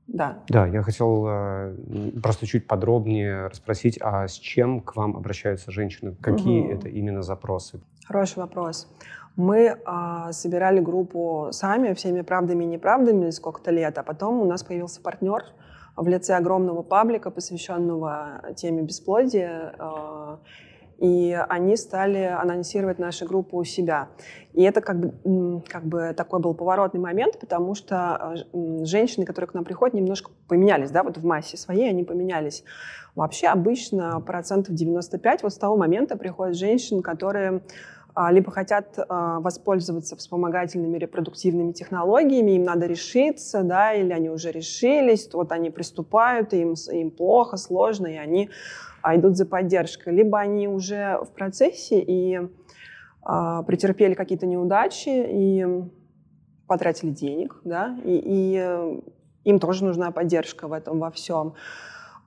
[0.08, 0.39] Да.
[0.47, 1.75] Да, я хотел э,
[2.23, 6.15] просто чуть подробнее расспросить, а с чем к вам обращаются женщины?
[6.21, 6.73] Какие угу.
[6.73, 7.82] это именно запросы?
[8.08, 8.88] Хороший вопрос.
[9.36, 14.63] Мы а, собирали группу сами, всеми правдами и неправдами сколько-то лет, а потом у нас
[14.63, 15.43] появился партнер
[15.98, 19.76] в лице огромного паблика, посвященного теме бесплодия.
[19.78, 20.39] А,
[21.00, 24.08] и они стали анонсировать нашу группу у себя.
[24.54, 29.50] И это как бы, как бы такой был поворотный момент, потому что э, женщины, которые
[29.50, 32.63] к нам приходят, немножко поменялись, да, вот в массе своей они поменялись.
[33.15, 37.62] Вообще обычно процентов 95 вот с того момента приходят женщины, которые а,
[38.32, 45.30] либо хотят а, воспользоваться вспомогательными репродуктивными технологиями, им надо решиться, да, или они уже решились,
[45.32, 48.49] вот они приступают, им, им плохо, сложно, и они
[49.03, 50.15] а, идут за поддержкой.
[50.15, 52.39] Либо они уже в процессе и
[53.21, 55.67] а, претерпели какие-то неудачи и
[56.65, 58.99] потратили денег, да, и, и
[59.43, 61.53] им тоже нужна поддержка в этом во всем.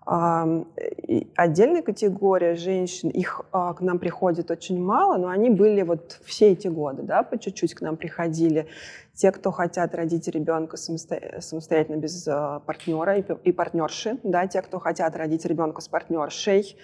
[0.06, 6.52] Отдельная категория женщин, их а, к нам приходит очень мало, но они были вот все
[6.52, 8.66] эти годы, да, по чуть-чуть к нам приходили.
[9.14, 15.16] Те, кто хотят родить ребенка самостоятельно без а, партнера и партнерши, да, те, кто хотят
[15.16, 16.76] родить ребенка с партнершей,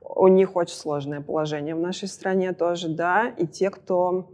[0.00, 4.30] у них очень сложное положение в нашей стране тоже, да, и те, кто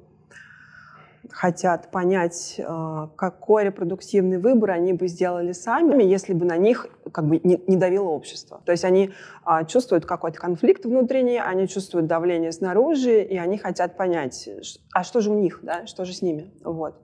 [1.31, 7.27] хотят понять, э, какой репродуктивный выбор они бы сделали сами, если бы на них как
[7.27, 8.61] бы не, давило общество.
[8.65, 9.11] То есть они
[9.45, 14.49] а, чувствуют какой-то конфликт внутренний, они чувствуют давление снаружи, и они хотят понять,
[14.93, 16.53] а что же у них, да, что же с ними.
[16.65, 17.01] Вот.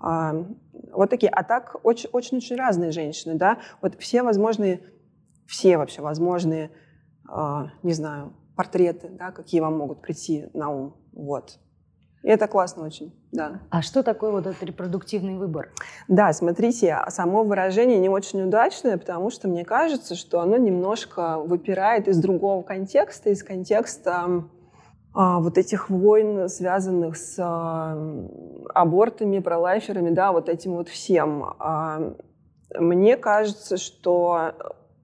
[0.00, 0.34] А,
[0.92, 1.30] вот такие.
[1.30, 3.58] А так очень-очень разные женщины, да.
[3.80, 4.80] Вот все возможные,
[5.46, 6.70] все вообще возможные,
[7.28, 10.96] а, не знаю, портреты, да, какие вам могут прийти на ум.
[11.12, 11.58] Вот.
[12.26, 13.60] И это классно очень, да.
[13.70, 15.70] А что такое вот этот репродуктивный выбор?
[16.08, 22.08] Да, смотрите, само выражение не очень удачное, потому что мне кажется, что оно немножко выпирает
[22.08, 24.42] из другого контекста, из контекста
[25.14, 27.96] а, вот этих войн, связанных с а,
[28.74, 31.44] абортами, пролайферами, да, вот этим вот всем.
[31.60, 32.12] А,
[32.76, 34.50] мне кажется, что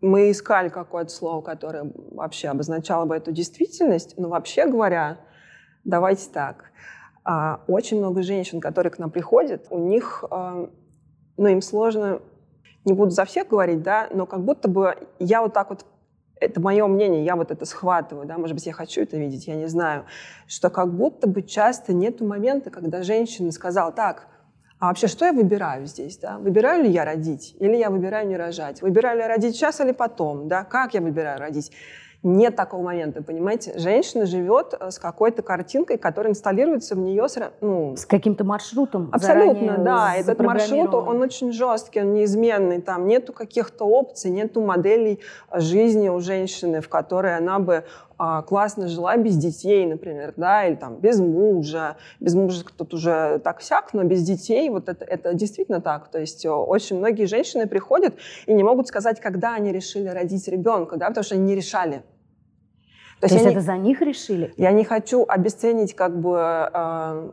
[0.01, 5.19] мы искали какое-то слово, которое вообще обозначало бы эту действительность, но вообще говоря,
[5.85, 6.73] давайте так.
[7.25, 10.69] А очень много женщин, которые к нам приходят, у них, а,
[11.37, 12.21] ну, им сложно,
[12.85, 15.87] не буду за всех говорить, да, но как будто бы я вот так вот
[16.41, 19.55] это мое мнение, я вот это схватываю, да, может быть, я хочу это видеть, я
[19.55, 20.05] не знаю,
[20.49, 24.27] что как будто бы часто нет момента, когда женщина сказала, так,
[24.81, 26.39] а вообще что я выбираю здесь, да?
[26.39, 28.83] Выбираю ли я родить или я выбираю не рожать?
[28.83, 30.65] Выбираю ли я родить сейчас или потом, да?
[30.65, 31.71] Как я выбираю родить?
[32.25, 33.77] Нет такого момента, понимаете?
[33.77, 37.27] Женщина живет э, с какой-то картинкой, которая инсталируется в нее
[37.61, 39.11] ну, с каким-то маршрутом.
[39.13, 40.15] Абсолютно, да.
[40.15, 42.81] Этот маршрут, он очень жесткий, он неизменный.
[42.81, 45.19] Там нету каких-то опций, нету моделей
[45.53, 47.85] жизни у женщины, в которой она бы
[48.19, 51.97] а, классно жила без детей, например, да, или там без мужа.
[52.21, 56.09] Без мужа тут уже так сяк, но без детей вот это, это действительно так.
[56.09, 58.15] То есть очень многие женщины приходят
[58.47, 62.05] и не могут сказать, когда они решили родить ребенка, да, потому что они не решали.
[63.23, 64.53] То, То есть, есть это за них решили?
[64.57, 67.31] Я не хочу обесценить как бы э,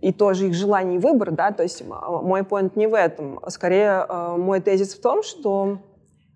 [0.00, 3.38] и тоже их желание и выбор, да, то есть мой point не в этом.
[3.46, 5.78] Скорее, э, мой тезис в том, что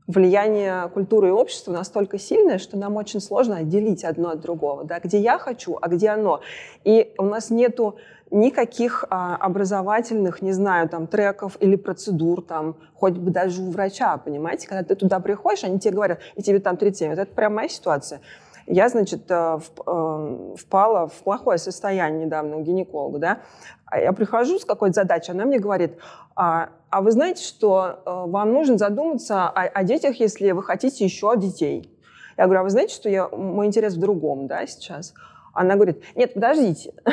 [0.07, 5.01] влияние культуры и общества настолько сильное, что нам очень сложно отделить одно от другого, да,
[5.01, 6.41] где я хочу, а где оно.
[6.85, 7.97] И у нас нету
[8.31, 14.17] никаких а, образовательных, не знаю, там, треков или процедур, там, хоть бы даже у врача,
[14.19, 17.57] понимаете, когда ты туда приходишь, они тебе говорят, и тебе там 37, вот это прям
[17.57, 18.21] моя ситуация.
[18.67, 23.41] Я, значит, э, э, впала в плохое состояние недавно у гинеколога, да.
[23.87, 25.99] А я прихожу с какой-то задачей, она мне говорит,
[26.35, 31.05] а, а вы знаете, что э, вам нужно задуматься о, о детях, если вы хотите
[31.05, 31.91] еще детей.
[32.37, 35.13] Я говорю, а вы знаете, что я, мой интерес в другом, да, сейчас?
[35.53, 36.95] Она говорит, нет, подождите.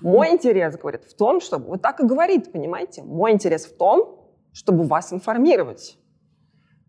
[0.00, 1.68] Мой интерес, говорит, в том, чтобы...
[1.68, 3.04] Вот так и говорит, понимаете?
[3.04, 4.18] Мой интерес в том,
[4.52, 5.96] чтобы вас информировать.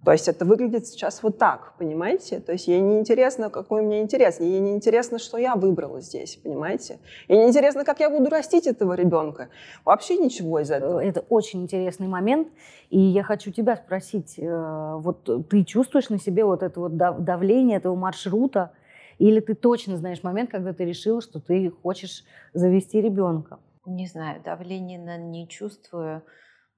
[0.05, 2.39] То есть это выглядит сейчас вот так, понимаете?
[2.39, 6.35] То есть ей не интересно, какой меня интерес, ей не интересно, что я выбрала здесь,
[6.35, 6.99] понимаете?
[7.29, 9.49] Ей не интересно, как я буду растить этого ребенка.
[9.85, 11.03] Вообще ничего из этого.
[11.03, 12.49] Это очень интересный момент,
[12.89, 17.77] и я хочу тебя спросить, э, вот ты чувствуешь на себе вот это вот давление
[17.77, 18.71] этого маршрута,
[19.19, 23.59] или ты точно знаешь момент, когда ты решила, что ты хочешь завести ребенка?
[23.85, 26.23] Не знаю, давления, наверное, не чувствую.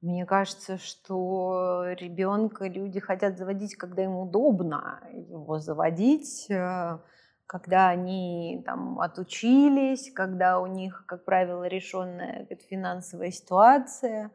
[0.06, 7.00] Мне кажется, что ребенка люди хотят заводить, когда им удобно его заводить, э,
[7.48, 14.30] когда они там отучились, когда у них, как правило, решенная финансовая ситуация.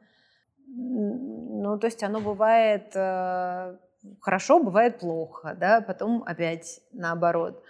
[0.66, 3.76] Ну, то есть оно бывает э,
[4.20, 7.62] хорошо, бывает плохо, да, потом опять наоборот.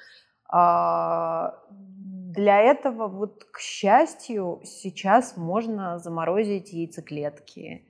[0.48, 7.89] А, для этого, вот, к счастью, сейчас можно заморозить яйцеклетки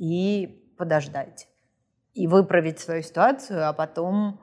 [0.00, 1.46] и подождать.
[2.14, 4.40] И выправить свою ситуацию, а потом...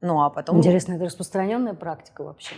[0.00, 0.58] Ну, а потом...
[0.58, 2.54] Интересно, это распространенная практика вообще?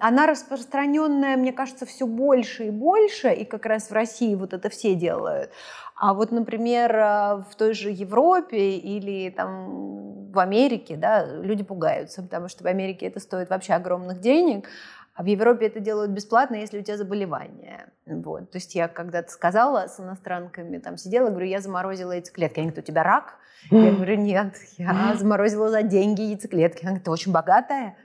[0.00, 4.70] Она распространенная, мне кажется, все больше и больше, и как раз в России вот это
[4.70, 5.50] все делают.
[5.96, 12.22] А вот, например, а, в той же Европе или там в Америке, да, люди пугаются,
[12.22, 14.68] потому что в Америке это стоит вообще огромных денег,
[15.14, 17.92] а в Европе это делают бесплатно, если у тебя заболевание.
[18.06, 18.50] Вот.
[18.50, 22.60] То есть я когда-то сказала с иностранками, там сидела, говорю, я заморозила яйцеклетки.
[22.60, 23.36] Они говорят, у тебя рак?
[23.70, 26.82] Я говорю, нет, я заморозила за деньги яйцеклетки.
[26.82, 27.96] Она говорит, ты очень богатая.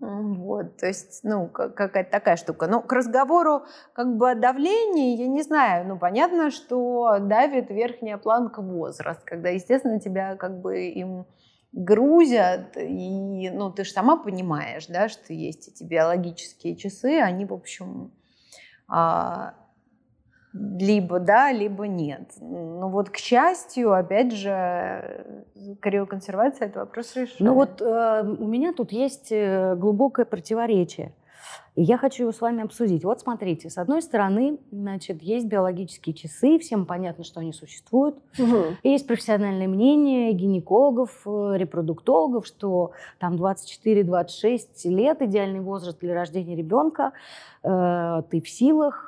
[0.00, 2.68] Вот, то есть, ну, какая-то такая штука.
[2.68, 8.16] Ну, к разговору как бы о давлении, я не знаю, ну, понятно, что давит верхняя
[8.16, 11.26] планка возраст, когда, естественно, тебя как бы им
[11.74, 17.52] грузят, и, ну, ты же сама понимаешь, да, что есть эти биологические часы, они, в
[17.52, 18.12] общем,
[18.86, 19.54] а,
[20.52, 22.32] либо да, либо нет.
[22.40, 25.44] Ну вот, к счастью, опять же,
[25.80, 27.50] криоконсервация– это вопрос решения.
[27.50, 31.12] Ну вот э, у меня тут есть э, глубокое противоречие.
[31.74, 33.04] И я хочу его с вами обсудить.
[33.04, 38.16] Вот смотрите, с одной стороны, значит, есть биологические часы, всем понятно, что они существуют.
[38.38, 38.76] Угу.
[38.84, 47.12] Есть профессиональное мнение гинекологов, э, репродуктологов, что там 24-26 лет идеальный возраст для рождения ребенка.
[47.64, 49.06] Э, ты в силах,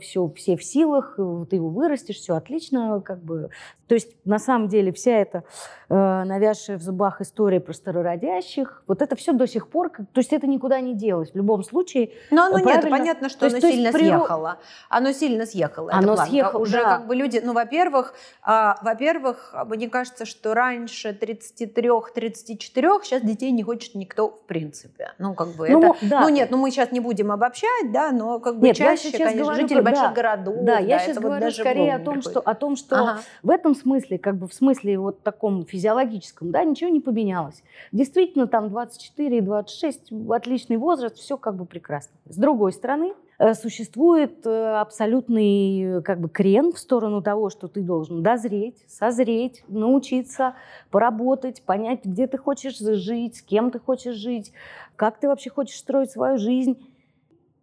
[0.00, 1.18] все, э, все в силах,
[1.50, 3.50] ты его вырастешь, все отлично, как бы.
[3.88, 5.44] То есть на самом деле вся эта
[5.88, 10.48] навязшая в зубах история про старородящих, вот это все до сих пор, то есть это
[10.48, 11.30] никуда не делось.
[11.30, 12.82] В любом случае но оно правильно?
[12.82, 14.58] нет, понятно, что то оно есть, сильно есть, съехало.
[14.88, 15.90] Оно сильно съехало.
[15.92, 16.96] Оно съехало, Уже да.
[16.96, 23.62] как бы люди, ну, во-первых, а, во-первых, мне кажется, что раньше 33-34 сейчас детей не
[23.62, 25.12] хочет никто в принципе.
[25.18, 26.06] Ну, как бы ну, это...
[26.06, 26.20] Да.
[26.20, 29.42] Ну, нет, ну мы сейчас не будем обобщать, да, но как бы нет, чаще, конечно,
[29.42, 30.56] говорю, жители да, больших городов.
[30.62, 33.20] Да, я сейчас говорю вот скорее о том, что, о том, что ага.
[33.42, 37.62] в этом смысле, как бы в смысле вот таком физиологическом, да, ничего не поменялось.
[37.92, 42.16] Действительно, там 24 и 26 отличный возраст, все как бы прекрасно прекрасно.
[42.26, 47.82] С другой стороны, э, существует э, абсолютный как бы крен в сторону того, что ты
[47.82, 50.54] должен дозреть, созреть, научиться,
[50.90, 54.52] поработать, понять, где ты хочешь жить, с кем ты хочешь жить,
[54.96, 56.76] как ты вообще хочешь строить свою жизнь.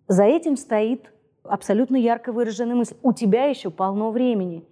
[0.07, 1.11] За этим стоит
[1.43, 2.95] абсолютно ярко выраженная мысль.
[3.03, 4.63] У тебя еще полно времени.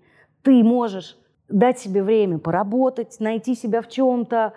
[0.43, 4.53] Ты можешь дать себе время поработать, найти себя в чем-то,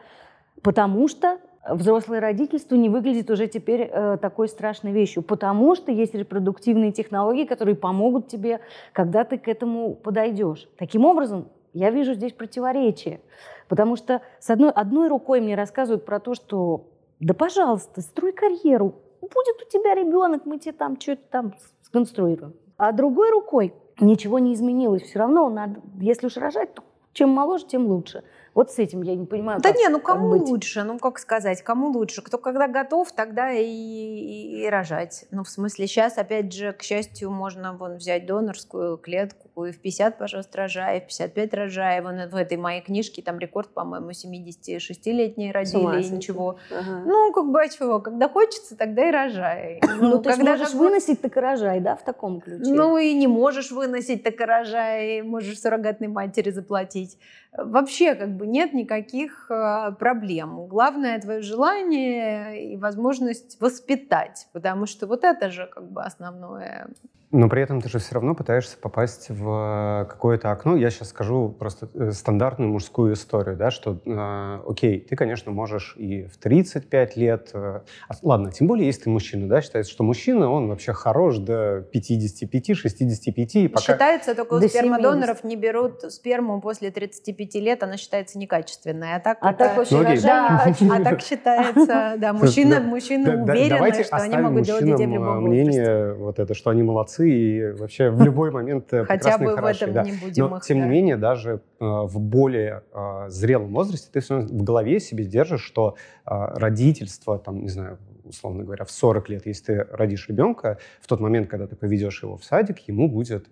[0.63, 6.15] потому что взрослое родительство не выглядит уже теперь э, такой страшной вещью, потому что есть
[6.15, 8.61] репродуктивные технологии, которые помогут тебе,
[8.93, 10.69] когда ты к этому подойдешь.
[10.77, 13.21] Таким образом, я вижу здесь противоречие,
[13.69, 16.87] потому что с одной, одной рукой мне рассказывают про то, что
[17.21, 22.55] да, пожалуйста, строй карьеру, будет у тебя ребенок, мы тебе там что-то там сконструируем.
[22.77, 26.83] А другой рукой ничего не изменилось, все равно надо, если уж рожать, то
[27.15, 28.25] чем моложе, тем лучше.
[28.55, 29.61] Вот с этим я не понимаю.
[29.61, 30.43] Да как, не, ну кому быть.
[30.43, 30.85] лучше?
[30.85, 32.23] Ну как сказать, кому лучше?
[32.23, 35.27] Кто когда готов, тогда и, и, и рожать.
[35.33, 39.81] Ну в смысле сейчас, опять же, к счастью, можно вон взять донорскую клетку и в
[39.81, 42.01] 50, пожалуйста, рожай, в 55 рожай.
[42.01, 46.59] Вон в этой моей книжке там рекорд, по-моему, 76-летние родили и ничего.
[46.71, 47.03] Ага.
[47.05, 47.99] Ну как бы а чего?
[47.99, 49.81] Когда хочется, тогда и рожай.
[49.95, 52.65] Ну, ну ты когда можешь выносить, так и рожай, да, в таком ключе?
[52.67, 55.23] Ну и не можешь выносить, так и рожай.
[55.23, 57.17] Можешь суррогатной матери заплатить.
[57.57, 60.67] Вообще как бы нет никаких а, проблем.
[60.67, 66.89] Главное твое желание и возможность воспитать, потому что вот это же как бы основное.
[67.37, 70.77] Но при этом ты же все равно пытаешься попасть в какое-то окно.
[70.77, 75.97] Я сейчас скажу просто э, стандартную мужскую историю, да, что, э, окей, ты, конечно, можешь
[75.97, 77.51] и в 35 лет...
[77.53, 77.81] Э,
[78.23, 83.69] ладно, тем более, если ты мужчина, да, считается, что мужчина, он вообще хорош до 55-65.
[83.69, 83.83] Пока...
[83.83, 89.17] Считается, только у спермодоноров не берут сперму после 35 лет, она считается некачественной.
[89.17, 89.59] А так, а это...
[89.59, 94.85] так очень ну, да, а так считается, да, мужчина, мужчины уверены, что они могут делать
[94.85, 98.93] детей в любом мнение вот это, что они молодцы, молодцы и вообще в любой момент
[98.93, 102.83] э, Хотя бы в этом не будем Но, тем не менее, даже э, в более
[102.93, 108.85] э, зрелом возрасте ты в голове себе держишь, что родительство, там, не знаю, условно говоря,
[108.85, 112.45] в 40 лет, если ты родишь ребенка, в тот момент, когда ты поведешь его в
[112.45, 113.47] садик, ему будет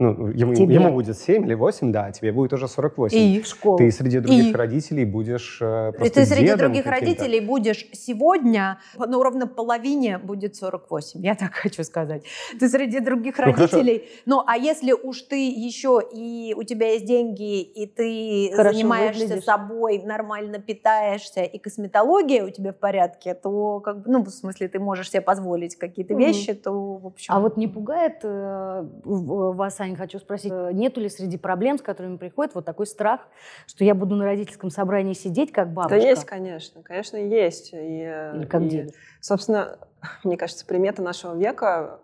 [0.00, 3.18] ну, ему, ему будет 7 или 8, да, а тебе будет уже 48.
[3.18, 3.76] И в школу.
[3.76, 4.56] Ты среди других и...
[4.56, 11.20] родителей будешь э, просто Ты среди других родителей будешь сегодня, ну, ровно половине будет 48,
[11.22, 12.24] я так хочу сказать.
[12.58, 14.22] Ты среди других ну, родителей, хорошо.
[14.24, 19.24] ну, а если уж ты еще и у тебя есть деньги, и ты хорошо занимаешься
[19.24, 19.44] выглядишь.
[19.44, 24.78] собой, нормально питаешься, и косметология у тебя в порядке, то, как ну, в смысле, ты
[24.78, 26.22] можешь себе позволить какие-то угу.
[26.22, 27.34] вещи, то, в общем...
[27.34, 31.82] А вот не пугает э, вас, Аня, хочу спросить, э, нету ли среди проблем, с
[31.82, 33.20] которыми приходит вот такой страх,
[33.66, 35.98] что я буду на родительском собрании сидеть как бабушка?
[36.00, 37.72] Да есть, конечно, конечно, есть.
[37.72, 38.98] И, Или как и, дедушка.
[39.20, 39.78] Собственно,
[40.24, 42.00] мне кажется, примета нашего века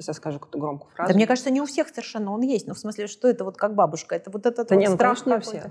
[0.00, 1.12] Сейчас я скажу какую-то громкую фразу.
[1.12, 2.66] Да мне кажется, не у всех совершенно он есть.
[2.66, 4.14] Ну, в смысле, что это вот как бабушка?
[4.14, 5.64] Это вот этот да вот нет, ну, страх не у всех.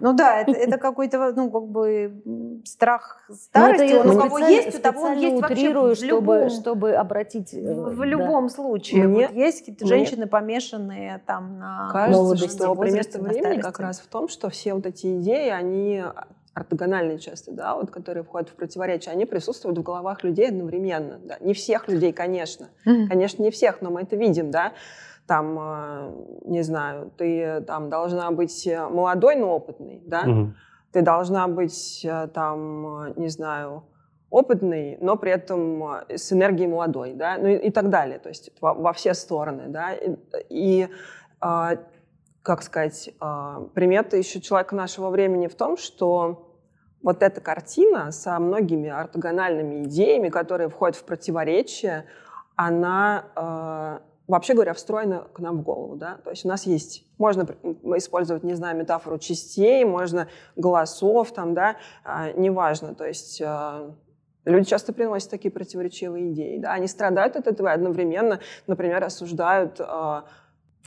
[0.00, 3.84] Ну да, это, это какой-то, ну, как бы страх старости.
[3.84, 7.54] это он у кого есть, у того он есть вообще в любом, чтобы, чтобы обратить...
[7.54, 9.08] Э, в, в любом случае.
[9.08, 14.00] Мне, вот есть какие-то женщины, помешанные там на Кажется, молодости, что пример времени как раз
[14.00, 16.04] в том, что все вот эти идеи, они
[16.54, 21.18] ортогональные часто, да, вот, которые входят в противоречие, они присутствуют в головах людей одновременно.
[21.24, 21.36] Да.
[21.40, 22.68] Не всех людей, конечно.
[22.86, 23.08] Mm-hmm.
[23.08, 24.72] Конечно, не всех, но мы это видим, да.
[25.26, 26.12] Там, э,
[26.44, 30.24] не знаю, ты там должна быть молодой, но опытный, да.
[30.24, 30.52] Mm-hmm.
[30.92, 33.82] Ты должна быть э, там, не знаю,
[34.30, 38.50] опытный, но при этом с энергией молодой, да, ну и, и так далее, то есть
[38.60, 40.16] во, во все стороны, да, и,
[40.48, 40.88] и
[41.40, 41.76] а,
[42.44, 46.58] как сказать, а, примета еще человека нашего времени в том, что
[47.02, 52.04] вот эта картина со многими ортогональными идеями, которые входят в противоречие,
[52.54, 55.96] она, а, вообще говоря, встроена к нам в голову.
[55.96, 56.18] Да?
[56.22, 57.46] То есть у нас есть, можно
[57.96, 62.94] использовать, не знаю, метафору частей, можно голосов, там, да, а, неважно.
[62.94, 63.42] То есть
[64.46, 66.58] Люди часто приносят такие противоречивые идеи.
[66.58, 66.74] Да?
[66.74, 69.80] Они страдают от этого и одновременно, например, осуждают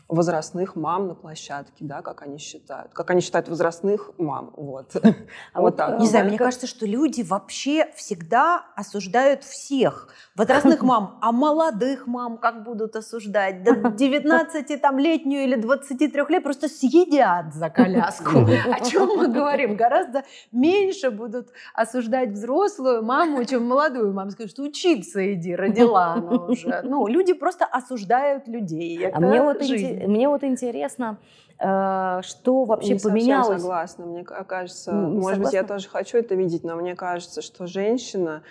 [0.09, 2.93] возрастных мам на площадке, да, как они считают.
[2.93, 4.53] Как они считают возрастных мам.
[4.55, 4.95] Вот.
[5.53, 5.99] А вот так.
[5.99, 10.09] Не знаю, мне кажется, что люди вообще всегда осуждают всех.
[10.35, 13.63] Возрастных мам, а молодых мам как будут осуждать?
[13.63, 18.39] До 19-летнюю или 23 лет просто съедят за коляску.
[18.71, 19.75] О чем мы говорим?
[19.75, 24.31] Гораздо меньше будут осуждать взрослую маму, чем молодую маму.
[24.31, 26.81] Скажут, что учиться иди, родила она уже.
[26.83, 28.99] Ну, люди просто осуждают людей.
[28.99, 31.17] Это а мне вот жизнь мне вот интересно,
[31.59, 33.61] э, что вообще не поменялось?
[33.61, 34.05] Согласна.
[34.05, 35.43] Мне кажется, не может согласна?
[35.43, 38.43] быть, я тоже хочу это видеть, но мне кажется, что женщина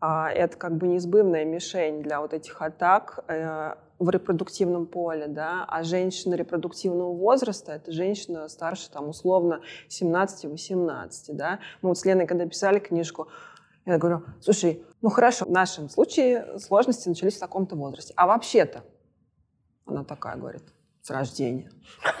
[0.00, 5.64] а, это как бы неизбывная мишень для вот этих атак э, в репродуктивном поле, да,
[5.66, 11.58] а женщина репродуктивного возраста, это женщина старше, там, условно, 17-18, да.
[11.82, 13.26] Мы вот с Леной, когда писали книжку,
[13.86, 18.84] я говорю, слушай, ну хорошо, в нашем случае сложности начались в таком-то возрасте, а вообще-то,
[19.84, 20.62] она такая говорит,
[21.08, 21.70] с рождения.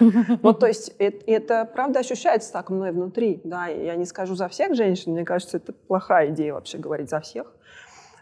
[0.42, 3.40] Ну, то есть это, правда ощущается так мной внутри.
[3.44, 7.20] Да, я не скажу за всех женщин, мне кажется, это плохая идея вообще говорить за
[7.20, 7.46] всех.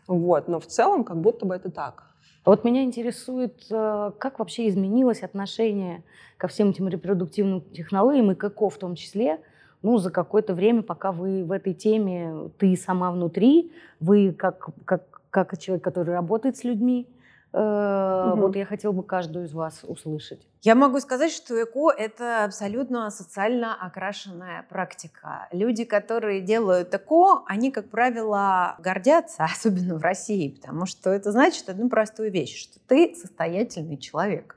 [0.07, 2.05] Вот, но в целом как будто бы это так.
[2.45, 6.05] Вот меня интересует, э, как вообще изменилось отношение
[6.37, 9.41] ко всем этим репродуктивным технологиям и к ЭКО в том числе,
[9.83, 15.23] ну, за какое-то время, пока вы в этой теме, ты сама внутри, вы как, как,
[15.31, 17.09] как человек, который работает с людьми,
[17.53, 18.41] Угу.
[18.41, 20.47] Вот я хотела бы каждую из вас услышать.
[20.63, 25.49] Я могу сказать, что ЭКО– это абсолютно социально окрашенная практика.
[25.53, 31.69] Люди, которые делают ЭКО, они, как правило, гордятся, особенно в России, потому что это значит
[31.69, 34.57] одну простую вещь, что ты состоятельный человек.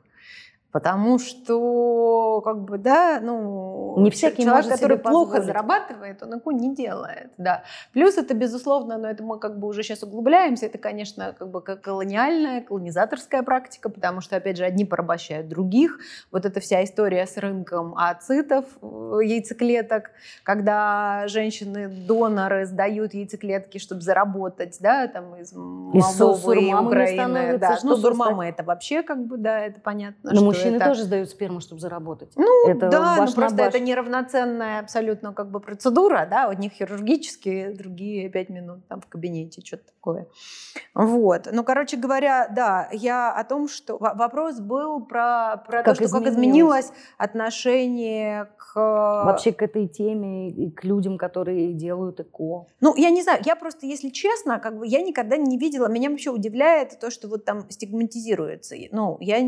[0.72, 5.45] Потому что, как бы, да, ну, не всякий человек, может который себе плохо позволить.
[5.47, 7.63] зарабатывает, он ИКУ не делает, да.
[7.91, 11.61] Плюс это, безусловно, но это мы как бы уже сейчас углубляемся, это, конечно, как бы
[11.61, 15.97] колониальная, колонизаторская практика, потому что, опять же, одни порабощают других.
[16.32, 20.11] Вот эта вся история с рынком ацитов, э, яйцеклеток,
[20.43, 27.57] когда женщины-доноры сдают яйцеклетки, чтобы заработать, да, там из Молдовы и сурмамами Украины.
[27.57, 27.80] Да.
[27.84, 30.86] Ну, сурмамы это вообще как бы, да, это понятно, Но что мужчины это...
[30.86, 32.32] тоже сдают сперму, чтобы заработать.
[32.36, 33.68] Ну, это да, баш на просто баш.
[33.68, 39.07] это неравноценная абсолютно как бы процедура, да, у них хирургические, другие пять минут там в
[39.07, 40.28] кабинете, что-то такое.
[40.93, 41.47] Вот.
[41.51, 46.03] Ну, короче говоря, да, я о том, что во- вопрос был про, про Как то,
[46.03, 46.86] что как изменилось.
[46.86, 48.76] изменилось отношение к...
[48.76, 52.68] Вообще к этой теме и к людям, которые делают ЭКО.
[52.82, 56.10] Ну, я не знаю, я просто, если честно, как бы я никогда не видела, меня
[56.10, 58.76] вообще удивляет то, что вот там стигматизируется.
[58.91, 59.41] Ну, я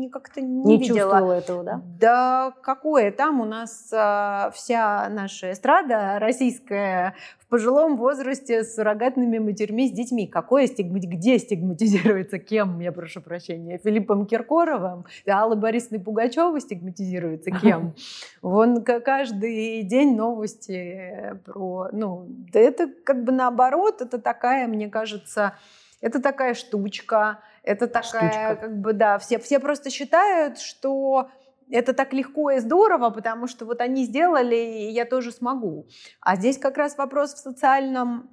[0.00, 0.98] не как-то не, Не, видела.
[0.98, 1.82] чувствовала этого, да?
[2.00, 9.38] Да какое там у нас а, вся наша эстрада российская в пожилом возрасте с суррогатными
[9.38, 10.26] матерьми, с детьми.
[10.26, 11.06] Какое стигмати...
[11.06, 12.38] Где стигматизируется?
[12.38, 13.78] Кем, я прошу прощения?
[13.78, 15.04] Филиппом Киркоровым?
[15.28, 17.94] Алла Борисовна Пугачева стигматизируется кем?
[18.42, 21.88] Вон каждый день новости про...
[21.92, 25.54] Ну, да это как бы наоборот, это такая, мне кажется,
[26.00, 28.58] это такая штучка, это такая, Штучка.
[28.60, 31.30] как бы, да, все, все просто считают, что
[31.70, 35.86] это так легко и здорово, потому что вот они сделали, и я тоже смогу.
[36.20, 38.30] А здесь как раз вопрос в социальном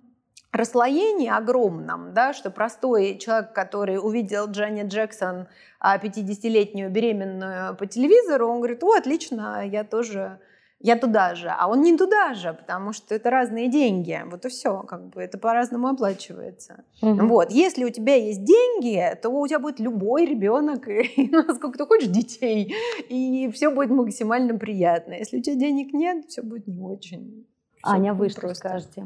[0.51, 5.47] расслоении огромном, да, что простой человек, который увидел Джанет Джексон
[5.79, 10.39] а, 50-летнюю беременную по телевизору, он говорит, о, отлично, я тоже,
[10.79, 11.49] я туда же.
[11.49, 14.21] А он не туда же, потому что это разные деньги.
[14.25, 16.83] Вот и все, как бы это по-разному оплачивается.
[17.01, 17.27] Мгм.
[17.27, 21.85] Вот, если у тебя есть деньги, то у тебя будет любой ребенок, и насколько ты
[21.85, 22.75] хочешь детей,
[23.09, 25.13] и все будет максимально приятно.
[25.13, 27.47] Если у тебя денег нет, все будет не очень.
[27.83, 28.67] Аня, вы что просто.
[28.67, 29.05] скажете?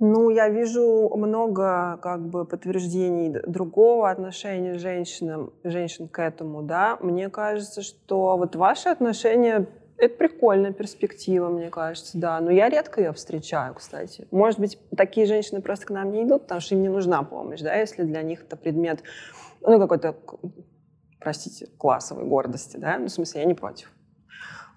[0.00, 6.98] Ну, я вижу много как бы подтверждений другого отношения женщин, женщин к этому, да.
[7.00, 9.66] Мне кажется, что вот ваши отношения
[9.98, 12.40] это прикольная перспектива, мне кажется, да.
[12.40, 14.26] Но я редко ее встречаю, кстати.
[14.30, 17.60] Может быть, такие женщины просто к нам не идут, потому что им не нужна помощь,
[17.60, 19.02] да, если для них это предмет,
[19.60, 20.14] ну, какой-то,
[21.20, 22.98] простите, классовой гордости, да.
[22.98, 23.90] Ну, в смысле, я не против.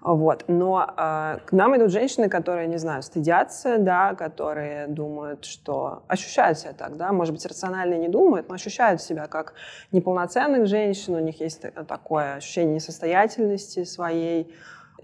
[0.02, 0.44] Вот.
[0.48, 6.58] Но э, к нам идут женщины, которые, не знаю, стыдятся, да, которые думают, что ощущают
[6.58, 9.54] себя так, да, может быть, рационально не думают, но ощущают себя как
[9.92, 14.52] неполноценных женщин, у них есть та- такое ощущение несостоятельности своей,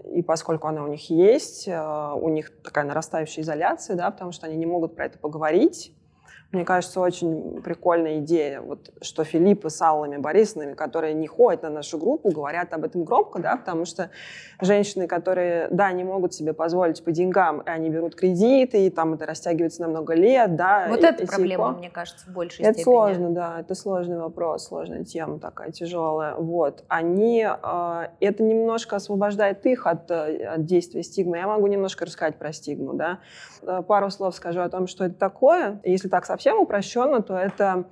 [0.03, 4.47] и поскольку она у них есть, э, у них такая нарастающая изоляция, да, потому что
[4.47, 5.93] они не могут про это поговорить.
[6.51, 11.69] Мне кажется, очень прикольная идея, вот, что Филиппы с Аллами Борисовнами, которые не ходят на
[11.69, 14.09] нашу группу, говорят об этом громко, да, потому что
[14.59, 19.13] женщины, которые, да, не могут себе позволить по деньгам, и они берут кредиты, и там
[19.13, 20.87] это растягивается на много лет, да.
[20.89, 22.83] Вот и- это эти проблема, икон- мне кажется, в большей это степени.
[22.83, 26.33] сложно, да, это сложный вопрос, сложная тема такая тяжелая.
[26.33, 31.37] Вот, они, э, это немножко освобождает их от, э, от действия стигмы.
[31.37, 33.19] Я могу немножко рассказать про стигму, да.
[33.61, 35.79] Э, Пару слов скажу о том, что это такое.
[35.83, 37.85] Если так совсем упрощенно, то это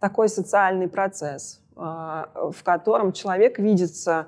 [0.00, 4.26] такой социальный процесс, э, в котором человек видится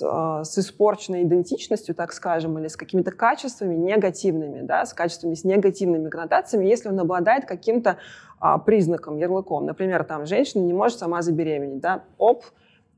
[0.00, 5.44] э, с испорченной идентичностью, так скажем, или с какими-то качествами негативными, да, с качествами с
[5.44, 7.98] негативными коннотациями, если он обладает каким-то
[8.40, 9.66] а, признаком, ярлыком.
[9.66, 12.44] Например, там женщина не может сама забеременеть, да, оп,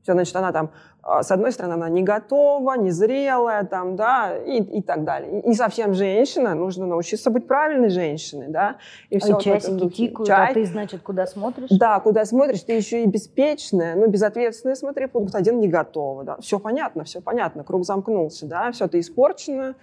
[0.03, 0.71] все, значит, она там, а,
[1.03, 5.41] с одной стороны, она не готова, незрелая, там, да, и, и так далее.
[5.43, 8.75] Не совсем женщина, нужно научиться быть правильной женщиной, да.
[9.09, 11.69] И всё и вот в этом часики тикают, Чай- а ты, значит, куда смотришь?
[11.71, 16.37] да, куда смотришь, ты еще и беспечная, ну, безответственная, смотри, пункт один не готова, да.
[16.39, 19.73] Все понятно, все понятно, круг замкнулся, да, все, ты испорчено,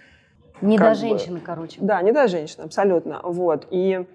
[0.61, 0.95] Не до бы.
[0.95, 1.79] женщины, короче.
[1.81, 3.19] да, не до женщин, абсолютно.
[3.23, 3.67] Вот.
[3.71, 4.05] И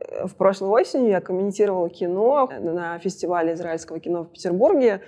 [0.00, 5.00] э, в прошлой осенью я комментировала кино на фестивале израильского кино в Петербурге,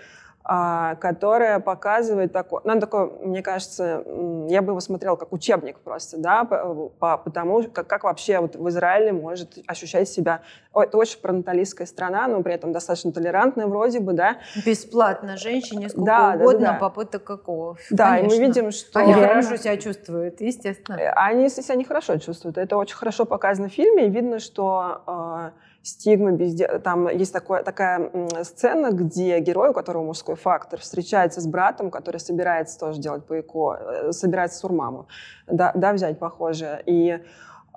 [0.44, 4.04] а, которое показывает такое, ну, оно такое, мне кажется,
[4.48, 8.56] я бы его смотрела как учебник просто, да, по, по- потому как, как вообще вот
[8.56, 10.40] в Израиле может ощущать себя,
[10.74, 16.06] это очень пронаталистская страна, но при этом достаточно толерантная вроде бы, да, Бесплатно женщине сколько
[16.06, 16.78] Да, да, угодно да, да.
[16.78, 17.76] попыток какого.
[17.90, 18.44] да, и мы Конечно.
[18.46, 18.98] видим, что...
[18.98, 19.42] Они Реально.
[19.42, 20.96] хорошо себя чувствуют, естественно.
[20.96, 22.58] Э, Они себя нехорошо чувствуют.
[22.58, 24.06] Это очень хорошо показано в фильме.
[24.06, 25.50] И видно, что э,
[25.82, 26.66] стигма безде...
[26.78, 28.10] Там есть такое, такая
[28.42, 33.38] сцена, где герой, у которого мужской фактор, встречается с братом, который собирается тоже делать по
[33.40, 35.08] ЭКО, э, собирается сурмаму,
[35.46, 36.82] да, да, взять похожее.
[36.86, 37.20] И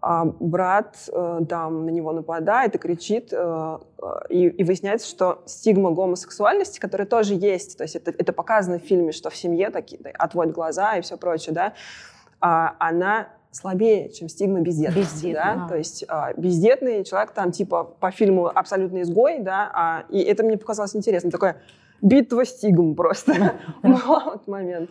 [0.08, 5.42] а брат э, там на него нападает и кричит, э, э, и, и выясняется, что
[5.48, 9.72] стигма гомосексуальности, которая тоже есть, то есть это, это показано в фильме, что в семье
[9.72, 11.74] такие да, отводят глаза и все прочее, да,
[12.40, 15.28] а, она слабее, чем стигма бездетности.
[15.28, 15.66] Бездетный, да?
[15.66, 15.70] А.
[15.70, 20.44] То есть а, бездетный человек там типа по фильму абсолютно изгой, да, а, и это
[20.44, 21.62] мне показалось интересно, такое
[22.02, 24.90] битва стигм просто вот момент.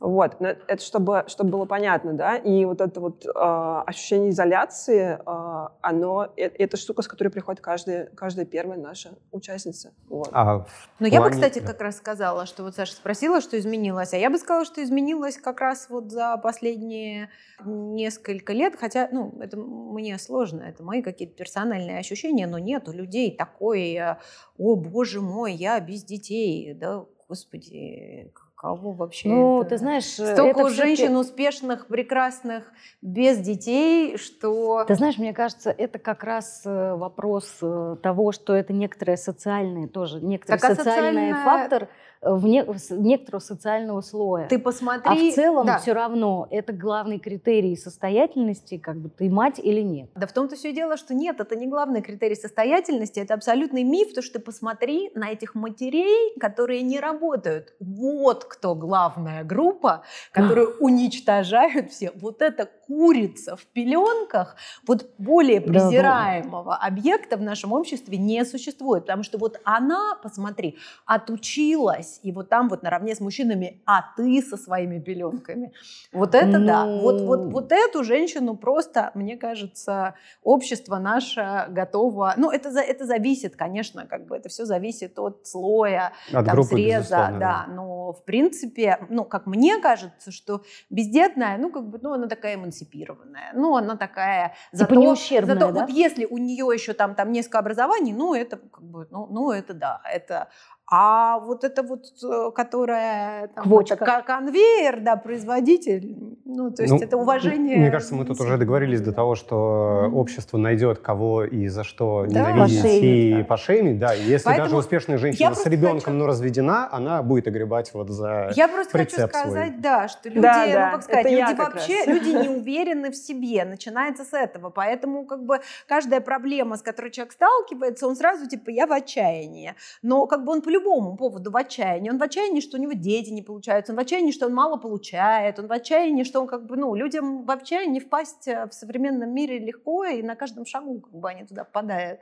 [0.00, 5.18] Вот, но это чтобы, чтобы было понятно, да, и вот это вот э, ощущение изоляции,
[5.18, 9.92] э, оно, это, это штука, с которой приходит каждая, каждая первая наша участница.
[10.08, 10.28] Вот.
[10.30, 10.66] А,
[11.00, 14.30] ну, я бы, кстати, как раз сказала, что вот Саша спросила, что изменилось, а я
[14.30, 17.30] бы сказала, что изменилось как раз вот за последние
[17.64, 22.92] несколько лет, хотя, ну, это мне сложно, это мои какие-то персональные ощущения, но нет у
[22.92, 24.16] людей такой, э,
[24.58, 29.28] о, боже мой, я без детей, да, господи, кого вообще?
[29.28, 29.70] Ну, это...
[29.70, 32.64] ты знаешь, столько это женщин успешных, прекрасных,
[33.00, 34.84] без детей, что...
[34.84, 39.86] Ты знаешь, мне кажется, это как раз э, вопрос э, того, что это некоторые социальные
[39.86, 41.44] тоже, некоторый так, а социальный социальная...
[41.44, 41.88] фактор,
[42.20, 44.48] в не, некоторого социального слоя.
[44.48, 45.28] Ты посмотри.
[45.28, 45.78] А в целом да.
[45.78, 50.10] все равно это главный критерий состоятельности, как бы ты мать или нет.
[50.14, 54.12] Да в том-то все дело, что нет, это не главный критерий состоятельности, это абсолютный миф,
[54.14, 57.74] то что ты посмотри на этих матерей, которые не работают.
[57.80, 60.02] Вот кто главная группа,
[60.32, 62.10] которую уничтожают все.
[62.16, 64.56] Вот эта курица в пеленках,
[64.86, 72.07] вот более презираемого объекта в нашем обществе не существует, потому что вот она, посмотри, отучилась
[72.08, 75.72] осталась, и вот там вот наравне с мужчинами, а ты со своими пеленками.
[76.12, 76.66] Вот это ну...
[76.66, 76.86] да.
[76.86, 77.50] Вот, вот, ну.
[77.50, 82.34] вот эту женщину просто, мне кажется, общество наше готово...
[82.36, 86.76] Ну, это, это зависит, конечно, как бы это все зависит от слоя, от там, группы,
[86.76, 87.66] среза, да, да.
[87.68, 92.54] Но, в принципе, ну, как мне кажется, что бездетная, ну, как бы, ну, она такая
[92.54, 94.54] эмансипированная, ну, она такая...
[94.72, 95.80] Типа зато, ущербная, зато да?
[95.80, 99.50] вот если у нее еще там, там несколько образований, ну, это как бы, ну, ну
[99.50, 100.48] это да, это
[100.90, 103.94] а вот это вот, э, которая там, Квочка.
[103.94, 107.76] Это конвейер, да, производитель, ну, то есть ну, это уважение.
[107.76, 110.14] Мне кажется, мы тут уже договорились до того, что mm-hmm.
[110.14, 113.44] общество найдет кого и за что да, ненавидеть пошеймить, и да.
[113.44, 114.12] пошеймить, да.
[114.14, 116.16] Если Поэтому даже успешная женщина с ребенком, хочу...
[116.16, 119.80] но разведена, она будет огребать вот за Я просто хочу сказать, свой.
[119.80, 123.66] да, что люди, да, да, ну, как сказать, люди вообще, люди не уверены в себе,
[123.66, 128.70] начинается с этого, поэтому как бы каждая проблема, с которой человек сталкивается, он сразу типа,
[128.70, 132.10] я в отчаянии, но как бы он по любому поводу в отчаянии.
[132.10, 134.76] Он в отчаянии, что у него дети не получаются, он в отчаянии, что он мало
[134.76, 138.74] получает, он в отчаянии, что он как бы, ну, людям в отчаянии впасть э, в
[138.74, 142.20] современном мире легко, и на каждом шагу как бы они туда попадают.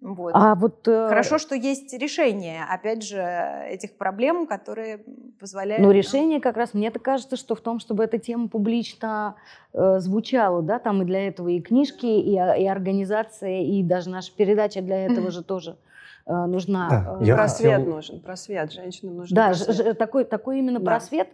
[0.00, 0.32] Вот.
[0.34, 1.08] А вот, э...
[1.08, 3.22] Хорошо, что есть решение, опять же,
[3.70, 4.98] этих проблем, которые
[5.40, 5.82] позволяют...
[5.82, 9.36] Ну, решение как раз, мне так кажется, что в том, чтобы эта тема публично
[9.72, 14.30] э, звучала, да, там и для этого и книжки, и, и организация, и даже наша
[14.36, 15.78] передача для этого же тоже
[16.26, 16.88] нужна.
[16.88, 17.94] Да, э, просвет хотел...
[17.94, 19.76] нужен, просвет, женщинам нужен да, просвет.
[19.76, 20.92] Ж, такой, такой именно да.
[20.92, 21.28] просвет.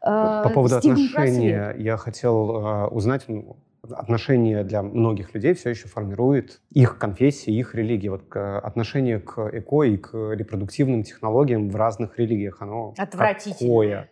[0.00, 1.80] По э, поводу отношения просвет.
[1.80, 8.10] я хотел узнать, ну, отношения для многих людей все еще формирует их конфессия, их религия.
[8.10, 13.56] Вот отношение к эко и к репродуктивным технологиям в разных религиях, оно Отвратительное.
[13.56, 14.10] какое?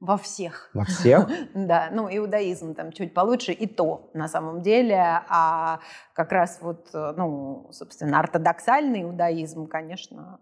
[0.00, 0.70] Во всех.
[0.74, 1.28] Во всех?
[1.54, 5.80] да, ну иудаизм там чуть получше, и то на самом деле, а
[6.12, 10.40] как раз вот, ну, собственно, ортодоксальный иудаизм, конечно,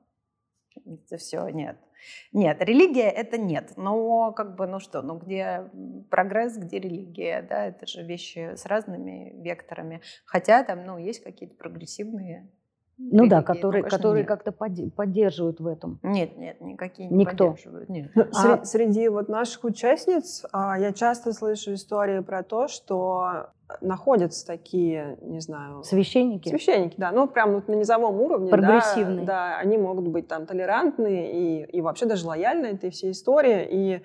[0.84, 1.78] это все нет.
[2.32, 3.72] Нет, религия это нет.
[3.76, 5.70] Но как бы, ну что, ну где
[6.10, 10.02] прогресс, где религия, да, это же вещи с разными векторами.
[10.24, 12.50] Хотя там, ну, есть какие-то прогрессивные
[12.96, 15.98] ну да, которые, ну, которые как-то поддерживают в этом.
[16.02, 17.50] Нет, нет, никакие не Никто.
[17.50, 17.88] поддерживают.
[17.88, 18.10] Нет.
[18.14, 18.64] Ну, а...
[18.64, 23.48] Среди вот наших участниц а, я часто слышу истории про то, что
[23.80, 25.82] находятся такие, не знаю...
[25.82, 26.48] Священники?
[26.48, 27.10] Священники, да.
[27.10, 28.50] Ну, прям вот на низовом уровне.
[28.50, 29.24] Прогрессивные.
[29.24, 33.66] Да, да, они могут быть там толерантные и, и вообще даже лояльны этой всей истории.
[33.70, 34.02] И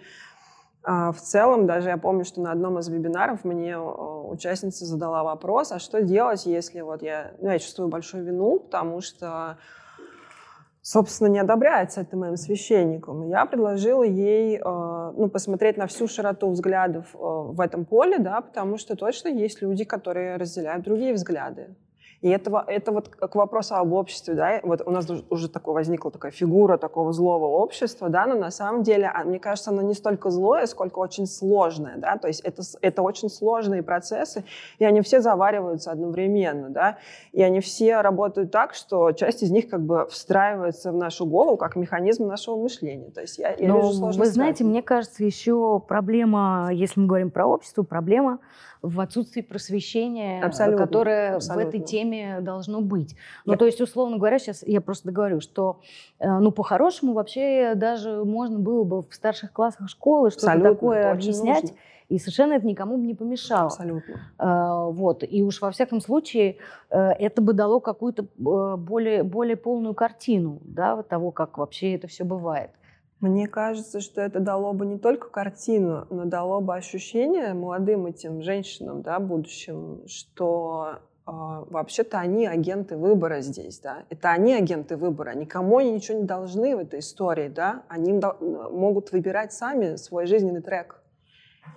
[0.84, 5.80] в целом, даже я помню, что на одном из вебинаров мне участница задала вопрос, а
[5.80, 9.58] что делать, если вот я, ну, я чувствую большую вину, потому что,
[10.82, 13.28] собственно, не одобряется это моим священником.
[13.28, 18.42] Я предложила ей а, ну, посмотреть на всю широту взглядов а, в этом поле, да,
[18.42, 21.76] потому что точно есть люди, которые разделяют другие взгляды.
[22.22, 26.12] И этого, это вот к вопросу об обществе, да, вот у нас уже такое возникла
[26.12, 29.94] такая фигура такого злого общества, да, но на самом деле, а, мне кажется, оно не
[29.94, 34.44] столько злое, сколько очень сложное, да, то есть это, это очень сложные процессы,
[34.80, 36.98] и они все завариваются одновременно, да,
[37.32, 41.56] и они все работают так, что часть из них как бы встраивается в нашу голову
[41.56, 45.80] как механизм нашего мышления, то есть я, я но вижу Вы знаете, мне кажется, еще
[45.80, 48.40] проблема, если мы говорим про общество, проблема
[48.82, 51.66] в отсутствии просвещения, абсолютно, которое абсолютно.
[51.66, 53.16] в этой теме должно быть.
[53.46, 55.82] Ну, то есть, условно говоря, сейчас я просто договорю, что,
[56.20, 61.64] э, ну, по-хорошему вообще даже можно было бы в старших классах школы что-то такое объяснять,
[61.64, 61.78] нужно.
[62.08, 63.68] и совершенно это никому бы не помешало.
[63.68, 64.22] Абсолютно.
[64.38, 66.58] А, вот, и уж во всяком случае
[66.90, 72.08] э, это бы дало какую-то э, более, более полную картину, да, того, как вообще это
[72.08, 72.72] все бывает.
[73.22, 78.42] Мне кажется, что это дало бы не только картину, но дало бы ощущение молодым этим
[78.42, 84.06] женщинам, да, будущим, что э, вообще-то они агенты выбора здесь, да.
[84.10, 87.84] Это они агенты выбора, никому они ничего не должны в этой истории, да.
[87.90, 90.99] Они могут выбирать сами свой жизненный трек.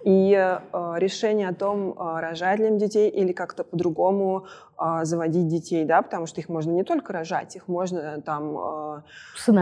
[0.05, 4.47] И э, решение о том, э, рожать ли им детей или как-то по-другому
[4.79, 9.03] э, заводить детей, да, потому что их можно не только рожать, их можно там э,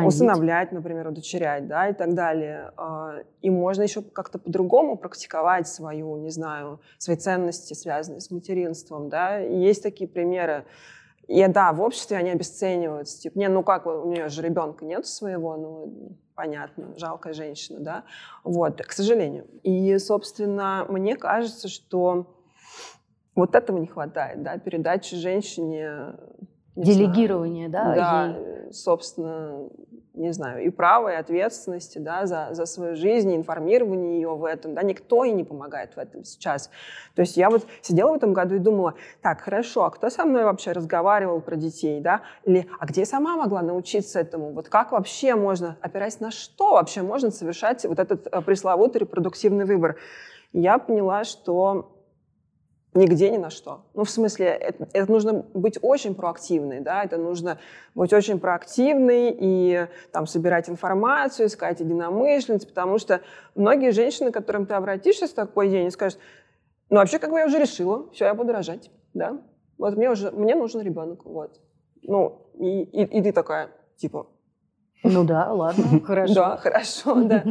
[0.07, 2.73] усыновлять, например, удочерять, да, и так далее.
[2.79, 9.09] Э, и можно еще как-то по-другому практиковать свою, не знаю, свои ценности, связанные с материнством,
[9.11, 9.41] да.
[9.41, 10.65] И есть такие примеры.
[11.29, 13.21] И да, в обществе они обесцениваются.
[13.21, 18.05] Типа, не, ну как, у нее же ребенка нет своего, ну понятно, жалкая женщина, да,
[18.45, 19.45] вот, к сожалению.
[19.63, 22.35] И, собственно, мне кажется, что
[23.35, 26.15] вот этого не хватает, да, передачи женщине...
[26.77, 28.29] Делегирование, знаю, да?
[28.65, 29.69] Да, собственно,
[30.21, 34.45] не знаю, и права, и ответственности да, за, за свою жизнь, и информирование ее в
[34.45, 34.75] этом.
[34.75, 36.71] Да, никто ей не помогает в этом сейчас.
[37.15, 40.25] То есть я вот сидела в этом году и думала, так, хорошо, а кто со
[40.25, 42.23] мной вообще разговаривал про детей, да?
[42.45, 44.53] Или, а где я сама могла научиться этому?
[44.53, 49.65] Вот как вообще можно, опираясь на что вообще можно совершать вот этот э, пресловутый репродуктивный
[49.65, 49.97] выбор?
[50.53, 52.00] я поняла, что
[52.93, 53.83] Нигде ни на что.
[53.95, 57.59] Ну, в смысле, это, это нужно быть очень проактивной, да, это нужно
[57.95, 63.21] быть очень проактивной и там собирать информацию, искать единомышленниц, потому что
[63.55, 66.19] многие женщины, к которым ты обратишься с такой день, скажут,
[66.89, 69.41] ну, вообще, как бы я уже решила, все, я буду рожать, да,
[69.79, 71.61] вот мне уже, мне нужен ребенок, вот.
[72.03, 74.27] Ну, и, и, и ты такая, типа...
[75.05, 76.35] Ну да, ладно, хорошо.
[76.35, 77.45] Да, хорошо, да.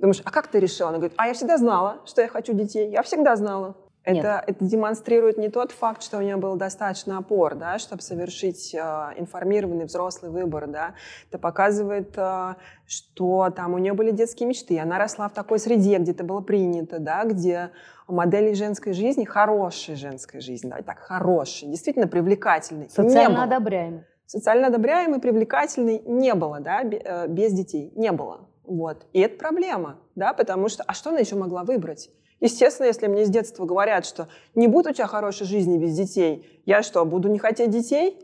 [0.00, 0.88] Думаешь, а как ты решила?
[0.88, 2.90] Она говорит, а я всегда знала, что я хочу детей.
[2.90, 3.76] Я всегда знала.
[4.02, 8.74] Это, это демонстрирует не тот факт, что у нее был достаточно опор, да, чтобы совершить
[8.74, 8.78] э,
[9.16, 10.94] информированный взрослый выбор, да.
[11.28, 12.54] Это показывает, э,
[12.86, 16.40] что там у нее были детские мечты, она росла в такой среде, где это было
[16.40, 17.70] принято, да, где
[18.08, 22.88] модели женской жизни, хорошей женской жизни, давайте так, хорошей, действительно привлекательной.
[22.88, 24.04] Социально одобряемой.
[24.24, 28.48] Социально одобряемой, привлекательной не было, да, э, без детей, не было.
[28.64, 29.06] Вот.
[29.12, 32.10] И это проблема, да, потому что, а что она еще могла выбрать?
[32.40, 36.62] Естественно, если мне с детства говорят, что не будет у тебя хорошей жизни без детей,
[36.64, 38.18] я что, буду не хотеть детей?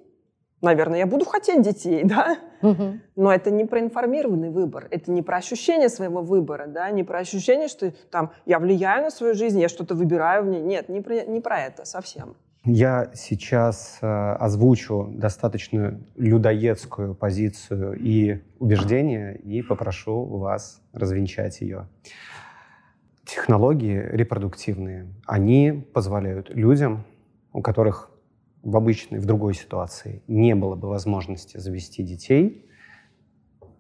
[0.63, 2.39] Наверное, я буду хотеть детей, да?
[2.63, 3.01] Угу.
[3.17, 7.19] Но это не про информированный выбор, это не про ощущение своего выбора, да, не про
[7.19, 10.63] ощущение, что там я влияю на свою жизнь, я что-то выбираю в ней.
[10.63, 12.37] Нет, не про, не про это совсем.
[12.65, 21.87] Я сейчас э, озвучу достаточно людоедскую позицию и убеждение и попрошу вас развенчать ее
[23.27, 27.05] технологии репродуктивные, они позволяют людям,
[27.53, 28.11] у которых
[28.63, 32.69] в обычной, в другой ситуации не было бы возможности завести детей,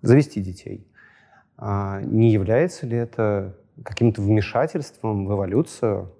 [0.02, 0.86] завести детей.
[1.56, 6.14] А не является ли это каким-то вмешательством в эволюцию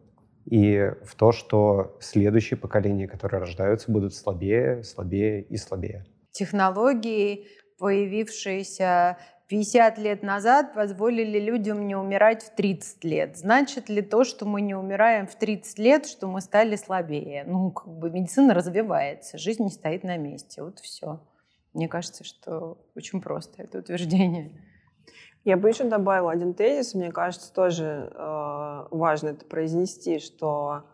[0.47, 6.07] и в то, что следующие поколения, которые рождаются, будут слабее, слабее и слабее?
[6.31, 7.47] Технологии,
[7.79, 9.19] появившиеся
[9.49, 13.37] 50 лет назад позволили людям не умирать в 30 лет.
[13.37, 17.45] Значит ли то, что мы не умираем в 30 лет, что мы стали слабее?
[17.47, 20.63] Ну, как бы медицина развивается, жизнь не стоит на месте.
[20.65, 21.21] Вот все.
[21.75, 24.51] Мне кажется, что очень просто это утверждение.
[25.45, 30.87] Я бы еще добавила один тезис, мне кажется, тоже э, важно это произнести, что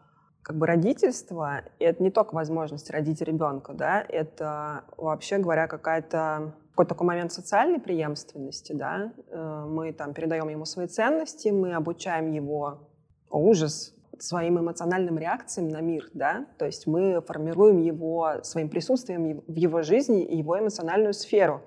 [0.42, 6.90] как бы родительство— это не только возможность родить ребенка, да, это вообще говоря какая-то какой-то
[6.90, 12.88] такой момент социальной преемственности, да, э, мы там передаем ему свои ценности, мы обучаем его
[13.30, 19.54] ужас своим эмоциональным реакциям на мир, да, то есть мы формируем его своим присутствием в
[19.54, 21.62] его жизни и его эмоциональную сферу.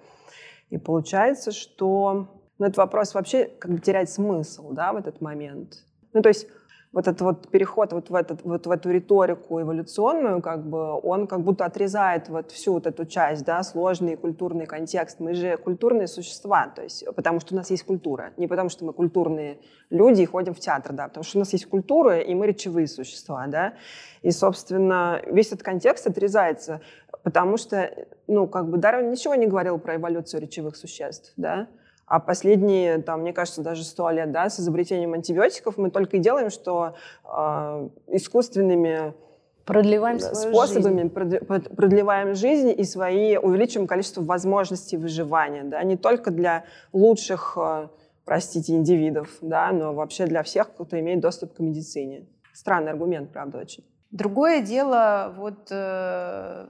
[0.70, 2.28] И получается, что
[2.58, 5.86] ну, этот вопрос вообще как бы теряет смысл, да, в этот момент.
[6.14, 6.48] Ну, то есть
[6.96, 11.28] вот этот вот переход вот в, этот, вот в эту риторику эволюционную, как бы, он
[11.28, 15.20] как будто отрезает вот всю вот эту часть, да, сложный культурный контекст.
[15.20, 18.86] Мы же культурные существа, то есть, потому что у нас есть культура, не потому что
[18.86, 22.34] мы культурные люди и ходим в театр, да, потому что у нас есть культура, и
[22.34, 23.74] мы речевые существа, да.
[24.22, 26.80] И, собственно, весь этот контекст отрезается,
[27.24, 27.92] потому что,
[28.28, 31.68] ну, как бы Дарвин ничего не говорил про эволюцию речевых существ, да,
[32.08, 36.20] а последние, там, мне кажется, даже сто лет, да, с изобретением антибиотиков мы только и
[36.20, 39.14] делаем, что э, искусственными
[39.66, 41.46] продлеваем способами жизнь.
[41.76, 47.88] продлеваем жизнь и свои увеличиваем количество возможностей выживания, да, не только для лучших, э,
[48.24, 52.28] простите, индивидов, да, но вообще для всех, кто имеет доступ к медицине.
[52.54, 53.84] Странный аргумент, правда, очень.
[54.12, 56.68] Другое дело, вот э,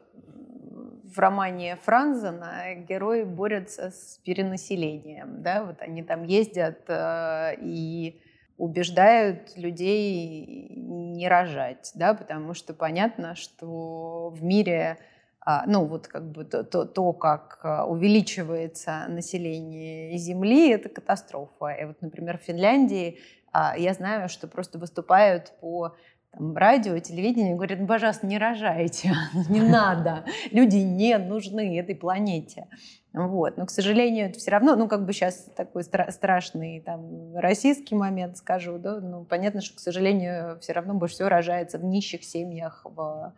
[1.16, 8.20] в романе Франзена герои борются с перенаселением, да, вот они там ездят э, и
[8.58, 14.98] убеждают людей не рожать, да, потому что понятно, что в мире,
[15.46, 21.70] э, ну вот как бы то, то, то, как а, увеличивается население Земли, это катастрофа.
[21.70, 23.20] И вот, например, в Финляндии
[23.54, 25.96] э, я знаю, что просто выступают по
[26.36, 29.14] там, радио, телевидение говорят, ну, пожалуйста, не рожайте,
[29.50, 32.68] не надо, люди не нужны этой планете.
[33.14, 33.56] Вот.
[33.58, 37.96] Но, к сожалению, это все равно, ну, как бы сейчас такой стра- страшный там, российский
[37.96, 42.26] момент скажу, да, ну, понятно, что, к сожалению, все равно больше всего рожается в нищих
[42.26, 43.34] семьях, в,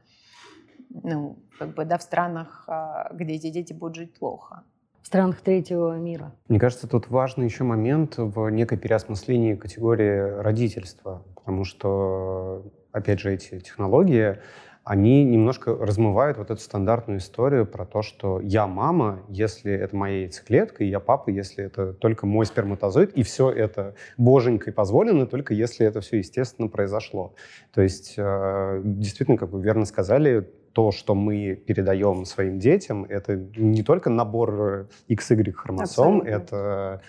[0.90, 4.64] ну, как бы, да, в странах, а, где эти дети будут жить плохо
[5.00, 6.34] в странах третьего мира.
[6.50, 12.66] Мне кажется, тут важный еще момент в некой переосмыслении категории родительства, потому что
[12.98, 14.38] опять же, эти технологии,
[14.84, 20.22] они немножко размывают вот эту стандартную историю про то, что я мама, если это моя
[20.22, 25.54] яйцеклетка, и я папа, если это только мой сперматозоид, и все это боженькой позволено, только
[25.54, 27.34] если это все естественно произошло.
[27.74, 33.36] То есть, э, действительно, как вы верно сказали, то, что мы передаем своим детям, это
[33.36, 36.30] не только набор XY хромосом, Абсолютно.
[36.30, 37.02] это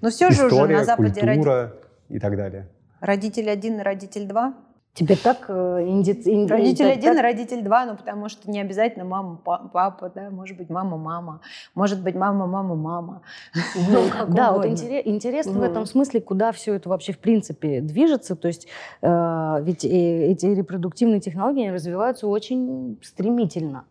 [0.00, 1.74] Но все история, же уже на Западе культура роди...
[2.08, 2.68] и так далее.
[3.00, 4.54] Родитель один и родитель два?
[4.94, 6.10] Тебе так э, инди...
[6.24, 6.50] инди...
[6.50, 7.22] Родитель один, так...
[7.22, 11.40] родитель два, ну потому что не обязательно мама, папа, да, может быть мама, мама,
[11.74, 13.22] может быть мама, мама, мама.
[13.88, 18.34] Ну, да, вот интересно в этом смысле, куда все это вообще в принципе движется.
[18.34, 18.66] То есть
[19.02, 23.84] э, ведь эти репродуктивные технологии развиваются очень стремительно.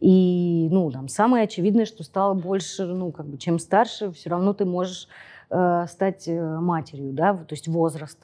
[0.00, 4.54] И, ну, там, самое очевидное, что стало больше, ну, как бы, чем старше, все равно
[4.54, 5.08] ты можешь
[5.50, 8.18] э, стать матерью, да, то есть возраст.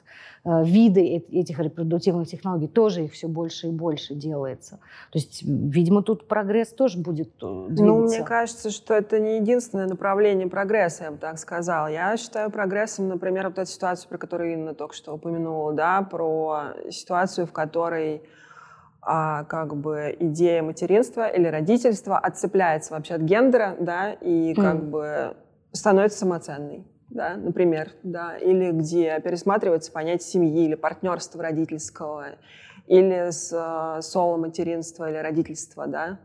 [0.47, 4.79] Э, виды этих репродуктивных технологий, тоже их все больше и больше делается.
[5.11, 7.83] То есть, видимо, тут прогресс тоже будет э, двигаться.
[7.83, 11.87] Ну, мне кажется, что это не единственное направление прогресса, я бы так сказала.
[11.87, 16.75] Я считаю прогрессом, например, вот эту ситуацию, про которую Инна только что упомянула, да, про
[16.89, 18.21] ситуацию, в которой
[19.01, 24.89] а, как бы идея материнства или родительства отцепляется вообще от гендера, да, и как mm.
[24.89, 25.37] бы
[25.73, 32.35] становится самоценной да, например, да, или где пересматривается понятие семьи или партнерства родительского,
[32.87, 36.19] или с э, соло-материнства или родительства, да.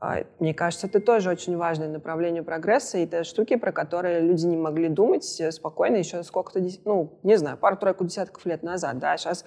[0.00, 4.46] А, мне кажется, это тоже очень важное направление прогресса, и это штуки, про которые люди
[4.46, 9.16] не могли думать э, спокойно еще сколько-то, ну, не знаю, пару-тройку десятков лет назад, да,
[9.16, 9.44] сейчас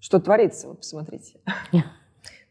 [0.00, 1.38] что творится, вот посмотрите.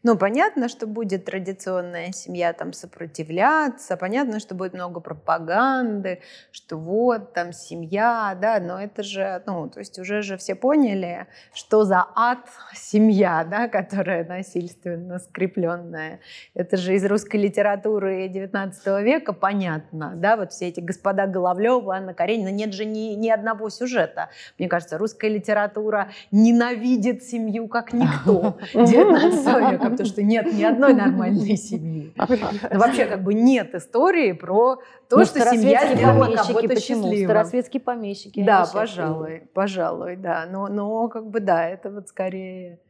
[0.04, 7.32] Ну, понятно, что будет традиционная семья там сопротивляться, понятно, что будет много пропаганды, что вот
[7.34, 12.04] там семья, да, но это же, ну, то есть уже же все поняли, что за
[12.16, 12.40] ад
[12.74, 16.18] семья, да, которая насильственно скрепленная.
[16.54, 22.12] Это же из русской литературы 19 века понятно, да, вот все эти господа Головлева, Анна
[22.12, 24.30] Каренина, нет же ни, ни одного сюжета.
[24.58, 30.94] Мне кажется, русская литература ненавидит семью как никто 19 века потому что нет ни одной
[30.94, 32.12] нормальной семьи.
[32.16, 34.76] Ну, вообще как бы нет истории про
[35.08, 37.24] то, ну, что семья сделала кого-то счастливым.
[37.24, 38.42] Старосветские помещики.
[38.42, 40.46] Да, пожалуй, пожалуй, да.
[40.50, 42.80] Но, но как бы да, это вот скорее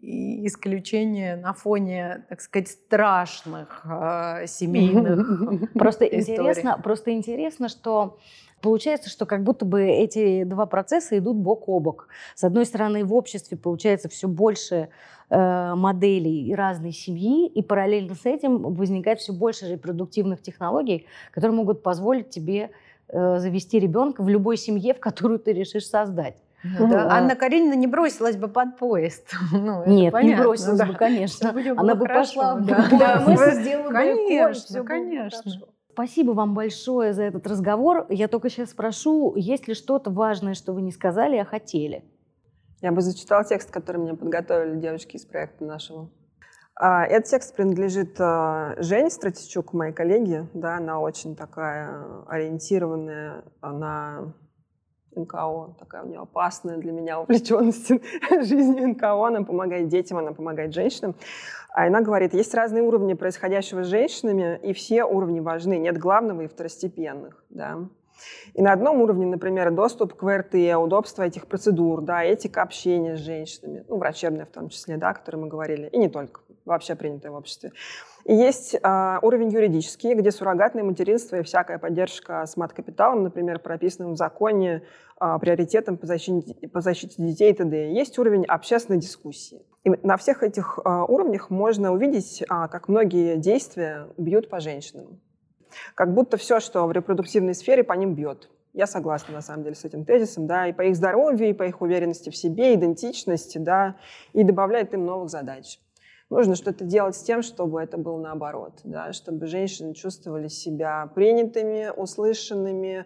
[0.00, 8.18] исключение на фоне, так сказать, страшных э, семейных просто интересно, просто интересно, что
[8.62, 12.08] Получается, что как будто бы эти два процесса идут бок о бок.
[12.36, 14.88] С одной стороны, в обществе получается все больше
[15.30, 21.82] э, моделей разной семьи, и параллельно с этим возникает все больше репродуктивных технологий, которые могут
[21.82, 22.70] позволить тебе
[23.08, 26.36] э, завести ребенка в любой семье, в которую ты решишь создать.
[26.62, 27.06] Ну, да.
[27.06, 27.18] А...
[27.18, 29.34] Анна Каренина не бросилась бы под поезд.
[29.52, 30.86] Ну, Нет, понятно, не бросилась да.
[30.86, 31.50] бы, конечно.
[31.76, 32.88] Она бы хорошо, пошла да.
[32.90, 33.24] да.
[33.26, 33.50] да.
[33.54, 35.52] сделала конечно, бы конечно.
[35.92, 38.06] Спасибо вам большое за этот разговор.
[38.08, 42.02] Я только сейчас спрошу, есть ли что-то важное, что вы не сказали, а хотели?
[42.80, 46.10] Я бы зачитала текст, который мне подготовили девочки из проекта нашего.
[46.74, 50.48] А, этот текст принадлежит а, Жене Стратичук, моей коллеге.
[50.54, 54.32] Да, она очень такая ориентированная на
[55.16, 57.88] НКО, такая у нее опасная для меня увлеченность
[58.30, 59.26] жизнью НКО.
[59.26, 61.14] Она помогает детям, она помогает женщинам.
[61.74, 65.78] А она говорит, есть разные уровни происходящего с женщинами, и все уровни важны.
[65.78, 67.44] Нет главного и второстепенных.
[67.48, 67.78] Да.
[68.54, 73.20] И на одном уровне, например, доступ к ВРТ, удобство этих процедур, да, этика общения с
[73.20, 76.94] женщинами, ну, врачебная в том числе, да, о которой мы говорили, и не только, вообще
[76.94, 77.72] принятое в обществе.
[78.24, 84.12] И есть э, уровень юридический, где суррогатное материнство и всякая поддержка с мат-капиталом, например, прописанным
[84.12, 84.82] в законе
[85.20, 87.92] э, приоритетом по защите, по защите детей и т.д.
[87.92, 89.62] Есть уровень общественной дискуссии.
[89.82, 95.20] И на всех этих э, уровнях можно увидеть, э, как многие действия бьют по женщинам.
[95.94, 98.48] Как будто все, что в репродуктивной сфере, по ним бьет.
[98.72, 101.64] Я согласна, на самом деле, с этим тезисом, да, и по их здоровью, и по
[101.64, 103.96] их уверенности в себе, идентичности, да,
[104.32, 105.78] и добавляет им новых задач.
[106.30, 111.92] Нужно что-то делать с тем, чтобы это было наоборот, да, чтобы женщины чувствовали себя принятыми,
[111.94, 113.04] услышанными,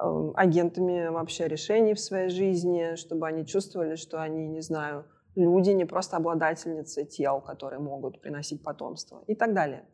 [0.00, 5.70] э, агентами вообще решений в своей жизни, чтобы они чувствовали, что они, не знаю, люди,
[5.70, 9.84] не просто обладательницы тел, которые могут приносить потомство и так далее.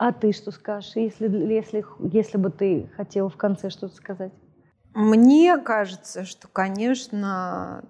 [0.00, 4.32] А ты что скажешь, если, если, если бы ты хотела в конце что-то сказать?
[4.94, 7.84] Мне кажется, что, конечно,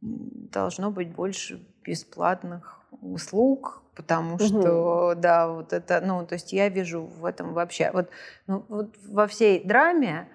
[0.00, 4.44] должно быть больше бесплатных услуг, потому угу.
[4.44, 8.08] что, да, вот это, ну, то есть я вижу в этом вообще, вот,
[8.46, 10.30] ну, вот во всей драме,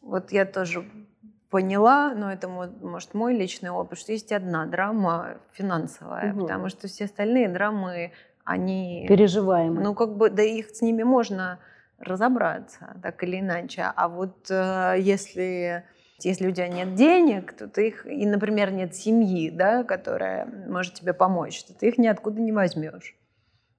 [0.00, 0.88] вот я тоже
[1.50, 6.42] поняла, но это может мой личный опыт, что есть одна драма финансовая, угу.
[6.42, 8.12] потому что все остальные драмы
[8.44, 9.06] они...
[9.08, 9.82] Переживаемые.
[9.82, 11.58] Ну, как бы, да их с ними можно
[11.98, 13.84] разобраться, так или иначе.
[13.94, 15.84] А вот э, если,
[16.20, 20.94] если у тебя нет денег, то ты их, и, например, нет семьи, да, которая может
[20.94, 23.16] тебе помочь, то ты их ниоткуда не возьмешь.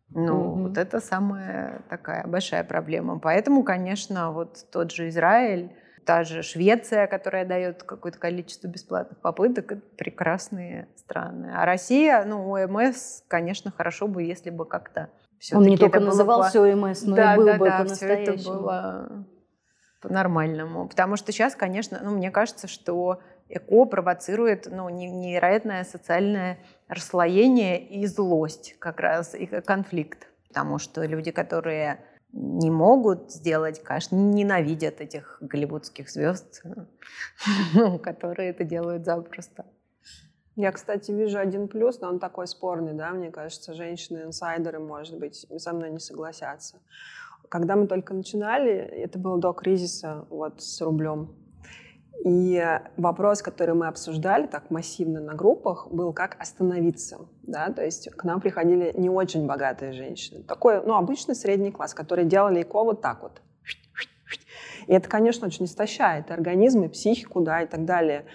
[0.09, 3.19] Ну, mm вот это самая такая большая проблема.
[3.19, 5.71] Поэтому, конечно, вот тот же Израиль,
[6.05, 11.51] та же Швеция, которая дает какое-то количество бесплатных попыток, это прекрасные страны.
[11.55, 15.09] А Россия, ну, ОМС, конечно, хорошо бы, если бы как-то
[15.53, 16.65] Он не только назывался по...
[16.65, 18.37] ОМС, но да, и был да, бы да, по-настоящему.
[18.37, 19.25] все это было
[20.01, 20.87] по-нормальному.
[20.87, 28.05] Потому что сейчас, конечно, ну, мне кажется, что ЭКО провоцирует ну, невероятное социальное расслоение и
[28.05, 30.27] злость как раз, и конфликт.
[30.49, 31.99] Потому что люди, которые
[32.33, 36.63] не могут сделать каш, ненавидят этих голливудских звезд,
[38.03, 39.65] которые это делают запросто.
[40.55, 45.47] Я, кстати, вижу один плюс, но он такой спорный, да, мне кажется, женщины-инсайдеры, может быть,
[45.57, 46.79] со мной не согласятся.
[47.49, 51.35] Когда мы только начинали, это было до кризиса вот с рублем,
[52.23, 57.19] и вопрос, который мы обсуждали так массивно на группах, был, как остановиться.
[57.41, 57.69] Да?
[57.69, 60.41] То есть к нам приходили не очень богатые женщины.
[60.41, 63.41] Такой, ну, обычный средний класс, которые делали ЭКО вот так вот.
[64.87, 68.25] И это, конечно, очень истощает организм и психику, да, и так далее.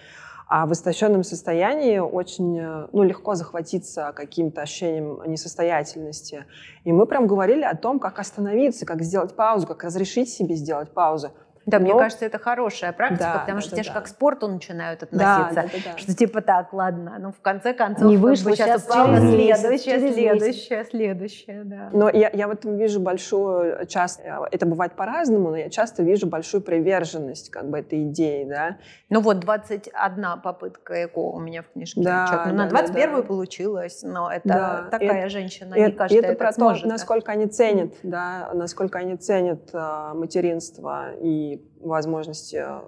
[0.49, 2.61] А в истощенном состоянии очень
[2.93, 6.45] ну, легко захватиться каким-то ощущением несостоятельности.
[6.84, 10.91] И мы прям говорили о том, как остановиться, как сделать паузу, как разрешить себе сделать
[10.93, 11.32] паузу.
[11.69, 11.85] Да, Но...
[11.85, 13.95] мне кажется, это хорошая практика, да, потому да, что да, те же да.
[13.97, 15.55] как к спорту начинают относиться.
[15.55, 15.99] Да, да, да, да.
[15.99, 18.07] Что типа так, ладно, ну в конце концов...
[18.07, 21.91] Не вышло, сейчас через следующее, через следующее, следующее, да.
[21.93, 26.27] Но я, я в этом вижу большую, часто, это бывает по-разному, но я часто вижу
[26.27, 28.79] большую приверженность как бы этой идеи, да.
[29.11, 32.01] Ну вот 21 попытка ЭКО у меня в книжке.
[32.01, 33.23] Да, ну, да, на 21 да, да.
[33.23, 34.89] получилось, но это да.
[34.91, 38.99] такая и, женщина, и, не каждая и это про то, насколько они ценят, да, насколько
[38.99, 42.81] они ценят э, материнство и возможности э,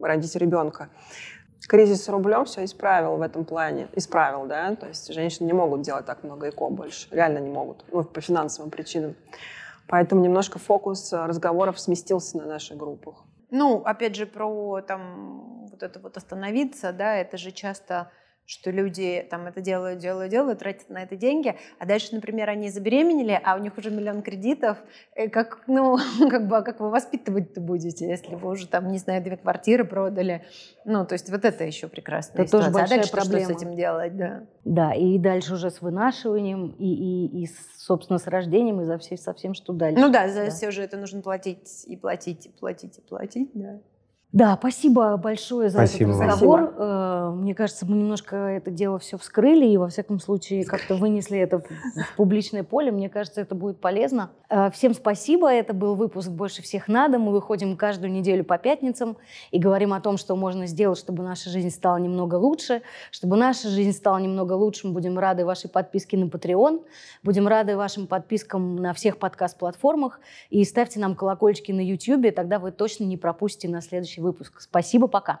[0.00, 0.90] родить ребенка.
[1.68, 3.88] Кризис с рублем все исправил в этом плане.
[3.94, 4.74] Исправил, да?
[4.76, 7.08] То есть женщины не могут делать так много ЭКО больше.
[7.10, 7.84] Реально не могут.
[7.90, 9.16] Ну, по финансовым причинам.
[9.86, 13.24] Поэтому немножко фокус разговоров сместился на наших группах.
[13.50, 18.10] Ну, опять же, про там вот это вот остановиться, да, это же часто
[18.46, 22.70] что люди там это делают, делают, делают, тратят на это деньги, а дальше, например, они
[22.70, 24.78] забеременели, а у них уже миллион кредитов,
[25.14, 25.96] э, как, ну,
[26.30, 29.84] как бы, а как вы воспитывать-то будете, если вы уже там, не знаю, две квартиры
[29.84, 30.44] продали,
[30.84, 32.72] ну, то есть вот это еще прекрасная это ситуация.
[32.72, 33.44] Тоже а дальше проблема.
[33.44, 34.42] что с этим делать, да?
[34.64, 39.16] Да, и дальше уже с вынашиванием, и, и, и собственно, с рождением, и за все,
[39.16, 40.00] со всем, что дальше.
[40.00, 40.50] Ну да, за да.
[40.50, 43.80] все же это нужно платить и платить, и платить, и платить, да.
[44.34, 46.74] Да, спасибо большое за Спасибо этот разговор.
[46.76, 51.38] Э, Мне кажется, мы немножко это дело все вскрыли и, во всяком случае, как-то вынесли
[51.38, 51.64] это в
[52.14, 52.90] в публичное поле.
[52.90, 54.30] Мне кажется, это будет полезно.
[54.48, 55.48] Э, Всем спасибо.
[55.52, 57.20] Это был выпуск «Больше всех надо».
[57.20, 59.16] Мы выходим каждую неделю по пятницам
[59.52, 62.82] и говорим о том, что можно сделать, чтобы наша жизнь стала немного лучше.
[63.12, 66.82] Чтобы наша жизнь стала немного лучше, мы будем рады вашей подписке на Patreon.
[67.22, 70.18] Будем рады вашим подпискам на всех подкаст-платформах.
[70.50, 74.60] И ставьте нам колокольчики на YouTube, тогда вы точно не пропустите на следующий выпуск.
[74.60, 75.40] Спасибо, пока.